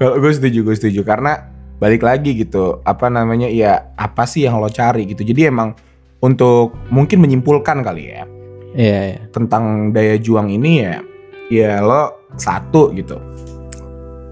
Kalau 0.00 0.18
gue 0.18 0.32
setuju, 0.32 0.58
gue 0.64 0.74
setuju 0.74 1.00
karena 1.04 1.52
balik 1.76 2.00
lagi 2.00 2.32
gitu. 2.32 2.80
Apa 2.82 3.12
namanya? 3.12 3.46
Ya 3.46 3.92
apa 3.94 4.24
sih 4.24 4.48
yang 4.48 4.56
lo 4.56 4.72
cari 4.72 5.04
gitu. 5.04 5.20
Jadi 5.20 5.52
emang 5.52 5.76
untuk 6.22 6.72
mungkin 6.88 7.20
menyimpulkan 7.20 7.82
kali 7.82 8.08
ya 8.08 8.24
Iya, 8.72 9.00
iya. 9.12 9.18
tentang 9.30 9.92
daya 9.92 10.16
juang 10.16 10.48
ini 10.48 10.72
ya 10.80 11.04
ya 11.52 11.84
lo 11.84 12.32
satu 12.36 12.92
gitu. 12.96 13.20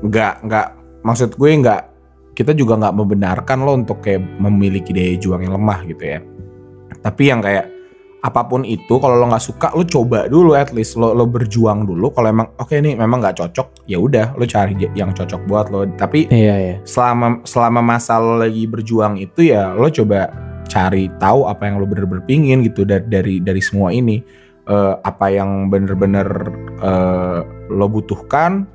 Nggak 0.00 0.34
nggak 0.48 0.68
maksud 1.04 1.36
gue 1.36 1.50
nggak 1.60 1.82
kita 2.32 2.56
juga 2.56 2.80
nggak 2.80 2.96
membenarkan 2.96 3.58
lo 3.60 3.72
untuk 3.76 4.00
kayak 4.00 4.24
memiliki 4.40 4.96
daya 4.96 5.20
juang 5.20 5.44
yang 5.44 5.60
lemah 5.60 5.84
gitu 5.84 6.04
ya. 6.04 6.20
Tapi 7.04 7.22
yang 7.28 7.44
kayak 7.44 7.68
apa 8.20 8.44
pun 8.44 8.68
itu 8.68 9.00
kalau 9.00 9.16
lo 9.16 9.32
nggak 9.32 9.44
suka 9.44 9.72
lo 9.72 9.84
coba 9.84 10.28
dulu 10.28 10.56
at 10.56 10.72
least. 10.72 10.96
Lo 10.96 11.12
lo 11.12 11.28
berjuang 11.28 11.84
dulu. 11.84 12.08
Kalau 12.12 12.28
emang 12.32 12.48
oke 12.56 12.72
nih 12.72 12.96
memang 12.96 13.20
nggak 13.20 13.36
cocok 13.44 13.84
ya 13.84 14.00
udah 14.00 14.32
lo 14.40 14.44
cari 14.48 14.72
yang 14.96 15.12
cocok 15.12 15.40
buat 15.44 15.68
lo. 15.68 15.84
Tapi 15.84 16.32
Iya, 16.32 16.54
iya. 16.56 16.76
selama 16.88 17.44
selama 17.44 17.80
masa 17.84 18.16
lo 18.16 18.40
lagi 18.40 18.64
berjuang 18.64 19.20
itu 19.20 19.52
ya 19.52 19.76
lo 19.76 19.92
coba 19.92 20.49
cari 20.70 21.10
tahu 21.18 21.50
apa 21.50 21.66
yang 21.66 21.82
lo 21.82 21.86
bener-bener 21.90 22.22
pingin 22.24 22.62
gitu 22.62 22.86
dari 22.86 23.42
dari 23.42 23.58
semua 23.58 23.90
ini. 23.90 24.22
Eh, 24.70 24.94
apa 25.02 25.26
yang 25.34 25.66
bener-bener 25.66 26.28
eh, 26.78 27.40
lo 27.74 27.86
butuhkan. 27.90 28.70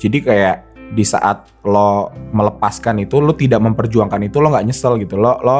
Jadi 0.00 0.24
kayak 0.24 0.56
di 0.96 1.04
saat 1.04 1.50
lo 1.66 2.08
melepaskan 2.32 3.04
itu 3.04 3.20
lo 3.20 3.36
tidak 3.36 3.60
memperjuangkan 3.60 4.32
itu 4.32 4.40
lo 4.40 4.48
nggak 4.48 4.64
nyesel 4.64 4.96
gitu. 4.96 5.20
Lo 5.20 5.36
lo 5.44 5.58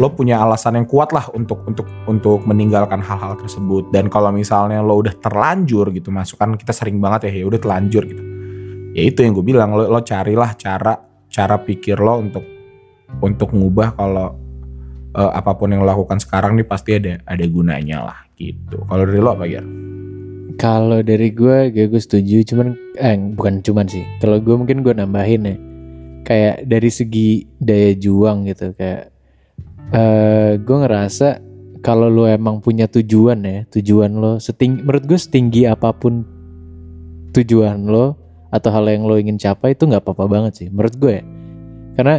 lo 0.00 0.08
punya 0.16 0.40
alasan 0.40 0.80
yang 0.80 0.88
kuat 0.88 1.12
lah 1.12 1.28
untuk 1.36 1.60
untuk 1.68 1.84
untuk 2.08 2.44
meninggalkan 2.48 3.00
hal-hal 3.04 3.36
tersebut. 3.40 3.92
Dan 3.92 4.08
kalau 4.08 4.32
misalnya 4.32 4.80
lo 4.80 5.00
udah 5.00 5.12
terlanjur 5.16 5.92
gitu 5.92 6.08
masukan 6.08 6.56
kita 6.56 6.72
sering 6.72 7.00
banget 7.00 7.28
ya 7.28 7.40
ya 7.40 7.44
udah 7.48 7.60
terlanjur 7.60 8.04
gitu. 8.08 8.22
Ya 8.96 9.02
itu 9.06 9.22
yang 9.22 9.36
gue 9.36 9.44
bilang 9.44 9.76
lo, 9.76 9.86
lo 9.86 10.00
carilah 10.00 10.56
cara 10.56 10.96
cara 11.30 11.56
pikir 11.60 12.00
lo 12.00 12.16
untuk 12.16 12.42
untuk 13.20 13.52
ngubah 13.52 13.94
kalau 13.94 14.39
eh, 15.14 15.32
apa 15.34 15.56
pun 15.58 15.72
yang 15.72 15.82
lo 15.82 15.90
lakukan 15.90 16.18
sekarang 16.22 16.54
nih 16.58 16.66
pasti 16.66 16.96
ada 16.98 17.18
ada 17.26 17.44
gunanya 17.46 17.98
lah 18.06 18.18
gitu 18.38 18.82
kalau 18.86 19.02
dari 19.06 19.20
lo 19.20 19.30
apa 19.34 19.46
ya 19.46 19.64
Kalau 20.60 21.00
dari 21.00 21.32
gue, 21.32 21.72
gue, 21.72 21.88
gue 21.88 22.02
setuju. 22.04 22.44
Cuman, 22.44 22.76
eh, 23.00 23.16
bukan 23.16 23.64
cuman 23.64 23.88
sih. 23.88 24.04
Kalau 24.20 24.36
gue 24.44 24.52
mungkin 24.52 24.84
gue 24.84 24.92
nambahin 24.92 25.48
ya. 25.48 25.56
Kayak 26.20 26.68
dari 26.68 26.90
segi 26.92 27.48
daya 27.56 27.96
juang 27.96 28.44
gitu. 28.44 28.76
Kayak, 28.76 29.08
eh 29.88 30.60
gue 30.60 30.76
ngerasa 30.84 31.40
kalau 31.80 32.12
lo 32.12 32.28
emang 32.28 32.60
punya 32.60 32.84
tujuan 32.92 33.40
ya, 33.40 33.64
tujuan 33.72 34.12
lo 34.20 34.36
setinggi, 34.36 34.84
menurut 34.84 35.04
gue 35.08 35.16
setinggi 35.16 35.64
apa 35.64 35.96
pun 35.96 36.28
tujuan 37.32 37.88
lo 37.88 38.20
atau 38.52 38.68
hal 38.68 38.84
yang 38.84 39.08
lo 39.08 39.16
ingin 39.16 39.40
capai 39.40 39.72
itu 39.72 39.88
nggak 39.88 40.04
apa-apa 40.04 40.28
banget 40.28 40.52
sih, 40.60 40.68
menurut 40.68 40.94
gue 41.00 41.12
ya. 41.20 41.24
Karena 41.96 42.16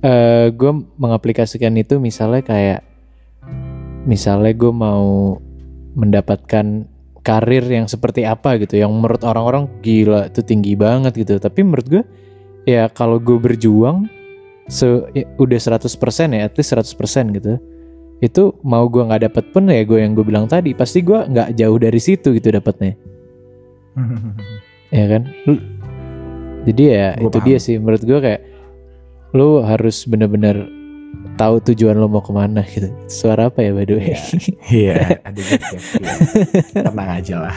eh 0.00 0.46
gue 0.52 0.72
mengaplikasikan 0.96 1.76
itu 1.76 2.00
misalnya 2.00 2.40
kayak 2.40 2.80
misalnya 4.08 4.52
gue 4.56 4.72
mau 4.72 5.36
mendapatkan 5.92 6.88
karir 7.20 7.64
yang 7.68 7.84
seperti 7.84 8.24
apa 8.24 8.56
gitu 8.56 8.80
yang 8.80 8.88
menurut 8.96 9.20
orang-orang 9.28 9.68
gila 9.84 10.32
itu 10.32 10.40
tinggi 10.40 10.72
banget 10.76 11.12
gitu. 11.16 11.36
Tapi 11.36 11.60
menurut 11.60 11.86
gue 11.86 12.02
ya 12.64 12.88
kalau 12.88 13.20
gue 13.20 13.36
berjuang 13.36 14.08
se 14.70 14.86
ya, 15.12 15.26
udah 15.36 15.58
100% 15.58 15.90
ya 16.36 16.46
at 16.46 16.54
least 16.54 16.72
100% 16.72 17.36
gitu 17.36 17.58
itu 18.20 18.42
mau 18.62 18.84
gue 18.86 19.00
nggak 19.00 19.32
dapet 19.32 19.44
pun 19.50 19.66
ya 19.66 19.80
gue 19.82 19.98
yang 19.98 20.12
gue 20.12 20.22
bilang 20.22 20.44
tadi 20.44 20.76
pasti 20.76 21.00
gue 21.00 21.24
nggak 21.24 21.56
jauh 21.56 21.78
dari 21.80 22.00
situ 22.00 22.36
gitu 22.36 22.48
dapetnya. 22.52 22.96
Ya 24.90 25.06
kan? 25.06 25.22
Jadi 26.66 26.82
ya 26.82 27.14
Gua 27.14 27.30
itu 27.30 27.38
paham. 27.38 27.46
dia 27.46 27.58
sih 27.62 27.78
menurut 27.78 28.02
gue 28.02 28.18
kayak 28.18 28.40
lu 29.30 29.62
harus 29.62 30.02
bener-bener 30.04 30.66
tahu 31.34 31.58
tujuan 31.72 31.96
lo 31.96 32.06
mau 32.06 32.20
ke 32.20 32.30
mana 32.30 32.60
gitu 32.64 32.90
suara 33.08 33.48
apa 33.48 33.64
ya 33.64 33.72
by 33.72 33.84
the 33.84 33.94
way 33.96 34.12
Iya, 34.70 35.18
ada 35.24 35.40
gitu 35.40 35.64
ya. 35.66 35.80
Iya. 35.98 36.12
Tenang 36.86 37.10
aja 37.10 37.34
lah. 37.48 37.56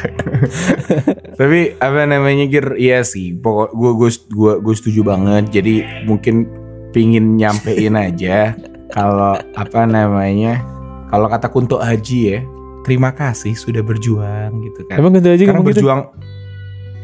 Tapi 1.40 1.60
apa 1.78 2.02
namanya 2.08 2.46
Gir? 2.50 2.74
Iya 2.74 3.06
sih. 3.06 3.38
Pokok 3.38 3.70
gue 3.76 3.92
gue 4.00 4.10
gue 4.34 4.54
gue 4.66 4.74
setuju 4.74 5.02
banget. 5.06 5.54
Jadi 5.54 5.74
mungkin 6.10 6.50
pingin 6.90 7.38
nyampein 7.38 7.94
aja 7.94 8.58
kalau 8.90 9.38
apa 9.54 9.86
namanya 9.86 10.62
kalau 11.10 11.26
kata 11.26 11.50
Kunto 11.50 11.78
Haji 11.82 12.20
ya 12.22 12.40
terima 12.86 13.10
kasih 13.10 13.58
sudah 13.58 13.82
berjuang 13.82 14.62
gitu 14.62 14.86
kan. 14.86 15.02
emang 15.02 15.18
gitu 15.18 15.30
aja 15.34 15.44
Karena 15.50 15.62
gitu 15.62 15.70
berjuang 15.74 16.02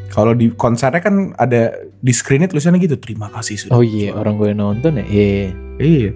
kalau 0.09 0.33
di 0.33 0.49
konsernya 0.49 0.99
kan 0.99 1.15
ada 1.33 1.71
di 1.95 2.09
screennya 2.09 2.47
tulisannya 2.47 2.79
gitu 2.79 2.95
terima 2.95 3.29
kasih 3.29 3.55
sudah 3.57 3.73
oh 3.73 3.81
iya 3.81 4.09
berjuang." 4.09 4.17
orang 4.17 4.33
gue 4.35 4.49
nonton 4.53 4.91
ya 4.95 5.05
iya 5.05 5.47
Iya. 5.79 6.09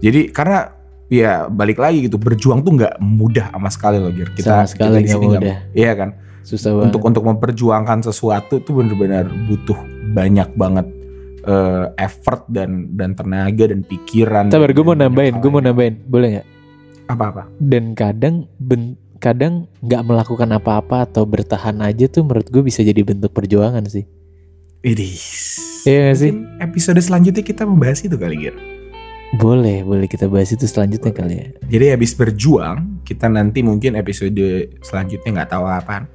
Jadi 0.00 0.20
karena 0.30 0.72
ya 1.06 1.44
balik 1.44 1.76
lagi 1.76 2.08
gitu 2.08 2.16
berjuang 2.16 2.62
tuh 2.62 2.72
nggak 2.72 2.96
mudah 2.98 3.52
sama 3.52 3.68
sekali 3.68 4.00
loh 4.00 4.08
Gir. 4.08 4.32
Sama 4.38 4.64
sekali 4.64 5.04
di 5.04 5.10
sini 5.10 5.26
nggak- 5.28 5.42
mudah. 5.44 5.56
Iya 5.72 5.92
kan. 5.94 6.10
susah 6.40 6.72
banget 6.72 6.84
Untuk 6.88 7.02
untuk 7.04 7.24
memperjuangkan 7.26 7.98
sesuatu 8.02 8.64
tuh 8.64 8.72
bener-bener 8.74 9.28
butuh 9.44 9.76
banyak 10.10 10.48
banget 10.56 10.88
eh, 11.42 11.84
effort 11.98 12.48
dan 12.48 12.96
dan 12.96 13.12
tenaga 13.12 13.68
dan 13.68 13.84
pikiran. 13.84 14.48
Sabar, 14.48 14.72
gue 14.72 14.80
mau 14.80 14.92
nambahin, 14.94 15.36
gue 15.36 15.50
mau 15.50 15.60
nambahin, 15.60 16.00
boleh 16.04 16.28
nggak? 16.32 16.46
Apa-apa? 17.06 17.44
Dan 17.56 17.92
kadang 17.92 18.48
ben, 18.56 18.96
kadang 19.20 19.68
nggak 19.84 20.02
melakukan 20.02 20.48
apa-apa 20.56 21.04
atau 21.04 21.28
bertahan 21.28 21.76
aja 21.84 22.08
tuh 22.08 22.24
menurut 22.24 22.48
gue 22.48 22.62
bisa 22.64 22.80
jadi 22.80 23.04
bentuk 23.04 23.30
perjuangan 23.30 23.84
sih. 23.84 24.08
Idis. 24.80 25.60
Iya 25.84 26.08
nggak 26.08 26.16
sih? 26.16 26.32
Mungkin 26.32 26.64
episode 26.64 27.00
selanjutnya 27.04 27.44
kita 27.44 27.68
membahas 27.68 28.00
itu 28.00 28.16
kali 28.16 28.36
Gir. 28.40 28.56
Boleh, 29.36 29.86
boleh 29.86 30.10
kita 30.10 30.26
bahas 30.26 30.50
itu 30.50 30.66
selanjutnya 30.66 31.12
kali 31.14 31.34
ya. 31.38 31.46
Jadi 31.70 31.84
habis 31.94 32.16
berjuang, 32.18 33.04
kita 33.06 33.30
nanti 33.30 33.62
mungkin 33.62 33.94
episode 33.94 34.40
selanjutnya 34.82 35.30
nggak 35.44 35.50
tahu 35.52 35.64
apaan. 35.68 36.08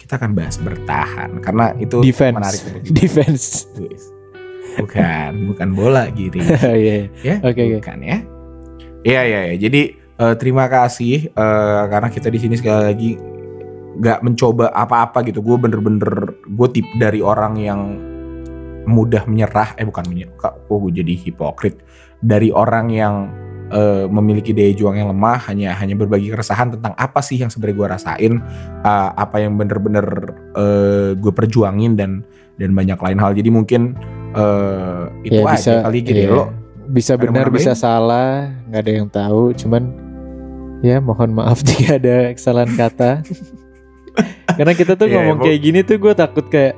Kita 0.00 0.16
akan 0.16 0.32
bahas 0.32 0.56
bertahan 0.56 1.30
karena 1.44 1.76
itu 1.76 2.00
Defense, 2.00 2.34
menarik 2.34 2.62
defense. 2.96 3.68
Bukan, 4.80 5.52
bukan 5.52 5.68
bola 5.76 6.08
Giri. 6.08 6.40
Oh 6.40 6.76
iya, 6.82 7.12
ya, 7.20 7.36
Oke, 7.44 7.60
oke. 7.66 7.84
bukan 7.84 7.98
ya. 8.00 8.18
Iya, 9.04 9.20
iya, 9.22 9.40
iya. 9.52 9.56
Jadi 9.60 10.07
eh, 10.18 10.34
terima 10.36 10.66
kasih 10.66 11.30
eh, 11.30 11.82
karena 11.88 12.08
kita 12.10 12.28
di 12.28 12.38
sini 12.42 12.54
sekali 12.58 12.82
lagi 12.82 13.10
nggak 13.98 14.20
mencoba 14.22 14.70
apa-apa 14.70 15.26
gitu. 15.26 15.42
Gue 15.42 15.58
bener-bener 15.58 16.38
gue 16.46 16.68
tip 16.70 16.86
dari 16.98 17.18
orang 17.18 17.58
yang 17.58 17.80
mudah 18.86 19.26
menyerah. 19.26 19.74
Eh 19.74 19.84
bukan 19.84 20.06
menyerah. 20.06 20.34
Kok 20.38 20.66
gue 20.66 21.02
jadi 21.02 21.12
hipokrit. 21.18 21.82
Dari 22.22 22.54
orang 22.54 22.86
yang 22.94 23.14
eh, 23.74 24.06
memiliki 24.06 24.54
daya 24.54 24.72
juang 24.72 24.96
yang 24.96 25.10
lemah 25.10 25.38
hanya 25.50 25.74
hanya 25.76 25.98
berbagi 25.98 26.30
keresahan 26.32 26.78
tentang 26.78 26.94
apa 26.94 27.20
sih 27.20 27.42
yang 27.42 27.50
sebenarnya 27.50 27.76
gue 27.76 27.88
rasain, 27.88 28.32
eh, 28.86 29.10
apa 29.12 29.36
yang 29.42 29.58
bener-bener 29.58 30.06
eh, 30.54 31.10
gue 31.18 31.32
perjuangin 31.34 31.98
dan 31.98 32.22
dan 32.58 32.70
banyak 32.74 32.98
lain 32.98 33.18
hal. 33.18 33.34
Jadi 33.34 33.50
mungkin 33.50 33.94
eh, 34.34 35.02
itu 35.26 35.42
Ya, 35.42 35.46
aja 35.46 35.58
bisa, 35.58 35.72
kali 35.84 35.98
gini 36.02 36.22
iya. 36.26 36.32
lo 36.32 36.44
bisa 36.88 37.20
benar 37.20 37.52
bisa 37.52 37.76
salah, 37.76 38.48
nggak 38.70 38.80
ada 38.80 38.92
yang 38.92 39.08
tahu. 39.12 39.52
Cuman 39.52 40.07
ya 40.82 41.02
mohon 41.02 41.34
maaf 41.34 41.62
jika 41.66 41.98
ada 41.98 42.32
kesalahan 42.34 42.72
kata. 42.74 43.22
Karena 44.58 44.72
kita 44.74 44.98
tuh 44.98 45.06
Iya, 45.06 45.14
ngomong 45.22 45.38
kayak 45.46 45.58
gini 45.62 45.80
tuh 45.86 45.96
gue 46.02 46.12
takut 46.18 46.46
kayak 46.50 46.74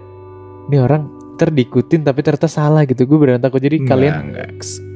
ini 0.68 0.76
orang 0.76 1.08
terdikutin 1.40 2.04
tapi 2.04 2.20
ternyata 2.20 2.52
salah 2.52 2.84
gitu. 2.84 3.08
Gue 3.08 3.16
beneran 3.16 3.40
takut. 3.40 3.64
Jadi 3.64 3.80
Enggak, 3.80 3.90
kalian 3.96 4.14
enggak. 4.28 4.48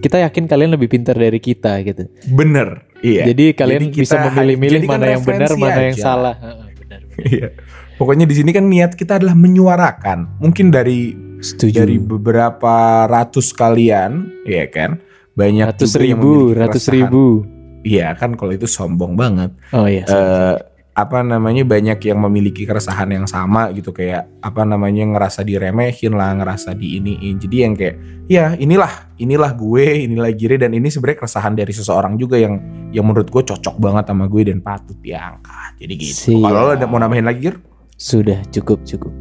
kita 0.04 0.16
yakin 0.28 0.44
kalian 0.44 0.70
lebih 0.76 0.88
pintar 0.92 1.16
dari 1.16 1.40
kita 1.40 1.80
gitu. 1.80 2.04
Bener, 2.28 2.84
iya. 3.00 3.24
Jadi 3.24 3.56
kalian 3.56 3.88
Jadi 3.88 3.96
bisa 4.04 4.16
memilih-milih 4.28 4.80
jadikan 4.84 5.00
mana 5.00 5.06
yang 5.08 5.24
benar, 5.24 5.50
mana 5.56 5.80
yang 5.88 5.98
salah. 5.98 6.36
Benar. 6.36 6.62
Iya. 7.14 7.48
Pokoknya 7.94 8.26
di 8.26 8.34
sini 8.34 8.50
kan 8.50 8.66
niat 8.66 8.98
kita 8.98 9.22
adalah 9.22 9.38
menyuarakan. 9.38 10.42
Mungkin 10.42 10.74
dari 10.74 11.14
Setuju. 11.38 11.78
dari 11.86 11.96
beberapa 12.02 13.06
ratus 13.06 13.54
kalian, 13.54 14.42
ya 14.42 14.66
kan, 14.66 14.98
banyak 15.38 15.70
ratus 15.70 15.94
ribu, 15.94 16.50
ratus 16.58 16.90
ribu. 16.90 17.46
Iya 17.84 18.16
kan, 18.16 18.34
kalau 18.34 18.56
itu 18.56 18.64
sombong 18.64 19.14
banget. 19.14 19.52
Oh 19.76 19.84
iya. 19.84 20.04
Eh 20.08 20.56
apa 20.94 21.26
namanya 21.26 21.66
banyak 21.66 21.98
yang 22.06 22.22
memiliki 22.22 22.62
keresahan 22.62 23.10
yang 23.10 23.26
sama 23.26 23.66
gitu 23.74 23.90
kayak 23.90 24.30
apa 24.38 24.62
namanya 24.62 25.02
ngerasa 25.02 25.42
diremehin 25.42 26.14
lah 26.14 26.30
ngerasa 26.38 26.70
diiniin 26.70 27.34
jadi 27.42 27.56
yang 27.66 27.74
kayak 27.74 27.96
ya 28.30 28.54
inilah 28.54 29.10
inilah 29.18 29.58
gue 29.58 30.06
inilah 30.06 30.30
Giri 30.38 30.54
dan 30.54 30.70
ini 30.70 30.86
sebenarnya 30.94 31.26
keresahan 31.26 31.58
dari 31.58 31.74
seseorang 31.74 32.14
juga 32.14 32.38
yang 32.38 32.62
yang 32.94 33.10
menurut 33.10 33.26
gue 33.26 33.42
cocok 33.42 33.74
banget 33.82 34.06
sama 34.06 34.30
gue 34.30 34.42
dan 34.46 34.62
patut 34.62 34.94
diangkat 35.02 35.82
jadi 35.82 35.94
gitu 35.98 36.38
kalau 36.38 36.70
lo 36.70 36.78
mau 36.86 37.02
nambahin 37.02 37.26
lagi 37.26 37.42
Gir 37.42 37.58
Sudah 37.94 38.42
cukup 38.50 38.82
cukup. 38.82 39.12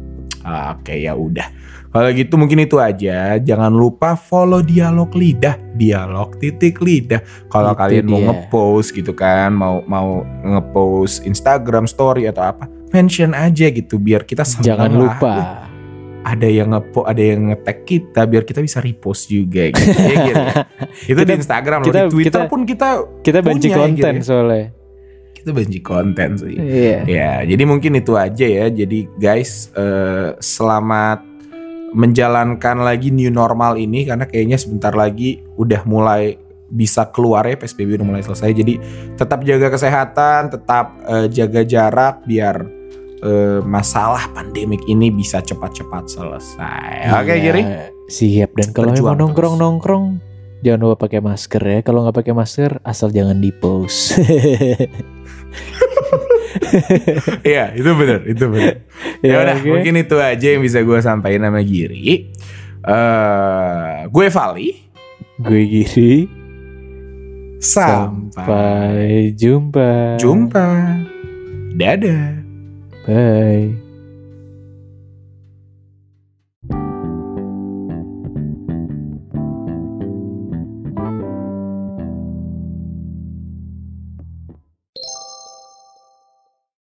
Oke 0.44 0.98
ya 0.98 1.14
udah. 1.14 1.46
Kalau 1.94 2.10
gitu 2.10 2.34
mungkin 2.34 2.58
itu 2.58 2.82
aja. 2.82 3.38
Jangan 3.38 3.70
lupa 3.70 4.18
follow 4.18 4.66
dialog 4.66 5.14
lidah, 5.14 5.54
dialog 5.78 6.34
titik 6.42 6.82
lidah. 6.82 7.22
Kalau 7.46 7.70
kalian 7.70 8.10
mau 8.10 8.18
dia. 8.18 8.26
ngepost 8.34 8.90
gitu 8.90 9.14
kan, 9.14 9.54
mau 9.54 9.78
mau 9.86 10.26
ngepost 10.42 11.22
Instagram 11.22 11.86
story 11.86 12.26
atau 12.26 12.50
apa, 12.50 12.66
mention 12.90 13.30
aja 13.30 13.70
gitu 13.70 14.02
biar 14.02 14.26
kita 14.26 14.42
senang 14.42 14.74
Jangan 14.74 14.90
lah. 14.90 14.98
lupa. 14.98 15.34
Ada 16.24 16.48
yang 16.50 16.72
ngepo, 16.74 17.04
ada 17.04 17.20
yang 17.20 17.52
nge-tag 17.52 17.78
kita 17.84 18.24
biar 18.24 18.42
kita 18.42 18.58
bisa 18.58 18.82
repost 18.82 19.30
juga 19.30 19.70
gitu. 19.70 19.86
ya, 20.10 20.16
ya? 20.24 20.34
Itu 21.04 21.20
di 21.20 21.30
Kita- 21.30 21.36
Instagram 21.36 21.78
loh, 21.78 21.86
kita- 21.92 22.00
di 22.00 22.10
Twitter 22.10 22.42
kita- 22.42 22.50
pun 22.50 22.60
kita 22.66 22.88
Kita 23.22 23.38
benci 23.38 23.68
Punya, 23.70 23.76
konten 23.78 24.12
gitu 24.18 24.26
soalnya. 24.26 24.66
kita 25.30 25.50
benci 25.52 25.78
konten 25.78 26.28
sih. 26.40 26.56
Iya. 26.56 26.98
Ya, 27.04 27.32
jadi 27.44 27.62
mungkin 27.68 28.00
itu 28.00 28.16
aja 28.16 28.46
ya. 28.48 28.66
Jadi 28.66 29.04
guys, 29.14 29.68
eh, 29.76 30.32
selamat 30.40 31.33
menjalankan 31.94 32.82
lagi 32.82 33.14
new 33.14 33.30
normal 33.30 33.78
ini 33.78 34.02
karena 34.04 34.26
kayaknya 34.26 34.58
sebentar 34.58 34.90
lagi 34.90 35.40
udah 35.54 35.86
mulai 35.86 36.36
bisa 36.74 37.06
keluar 37.14 37.46
ya 37.46 37.54
PSBB 37.54 38.02
udah 38.02 38.06
mulai 38.06 38.22
selesai. 38.26 38.50
Jadi 38.50 38.74
tetap 39.14 39.46
jaga 39.46 39.70
kesehatan, 39.70 40.50
tetap 40.50 40.98
eh, 41.06 41.30
jaga 41.30 41.62
jarak 41.62 42.26
biar 42.26 42.66
eh, 43.22 43.62
masalah 43.62 44.26
pandemik 44.34 44.82
ini 44.90 45.14
bisa 45.14 45.38
cepat-cepat 45.38 46.10
selesai. 46.10 47.14
Oke, 47.14 47.38
Iya, 47.38 47.42
Giri. 47.42 47.62
Siap 48.04 48.50
dan 48.58 48.68
kalau 48.76 48.92
mau 48.92 49.16
nongkrong 49.16 49.56
nongkrong 49.56 50.04
jangan 50.60 50.80
lupa 50.82 51.06
pakai 51.06 51.22
masker 51.22 51.62
ya. 51.62 51.78
Kalau 51.86 52.04
nggak 52.04 52.20
pakai 52.20 52.34
masker 52.34 52.82
asal 52.82 53.14
jangan 53.14 53.38
di 53.38 53.54
post. 53.54 54.12
Iya, 57.42 57.74
itu 57.74 57.90
benar, 57.94 58.20
itu 58.24 58.44
benar. 58.46 58.74
ya 59.20 59.36
udah, 59.42 59.56
oke. 59.58 59.68
mungkin 59.68 59.94
itu 59.98 60.16
aja 60.16 60.46
yang 60.54 60.62
bisa 60.62 60.80
gue 60.80 60.98
sampaikan 61.00 61.46
sama 61.50 61.60
Giri. 61.62 62.30
eh 62.84 63.94
gue 64.08 64.26
Vali. 64.28 64.68
Gue 65.40 65.62
Giri. 65.66 66.14
Sampai 67.58 68.32
Sampai 68.34 69.32
jumpa. 69.34 70.20
jumpa. 70.20 70.66
Dadah. 71.74 72.24
Bye. 73.04 73.83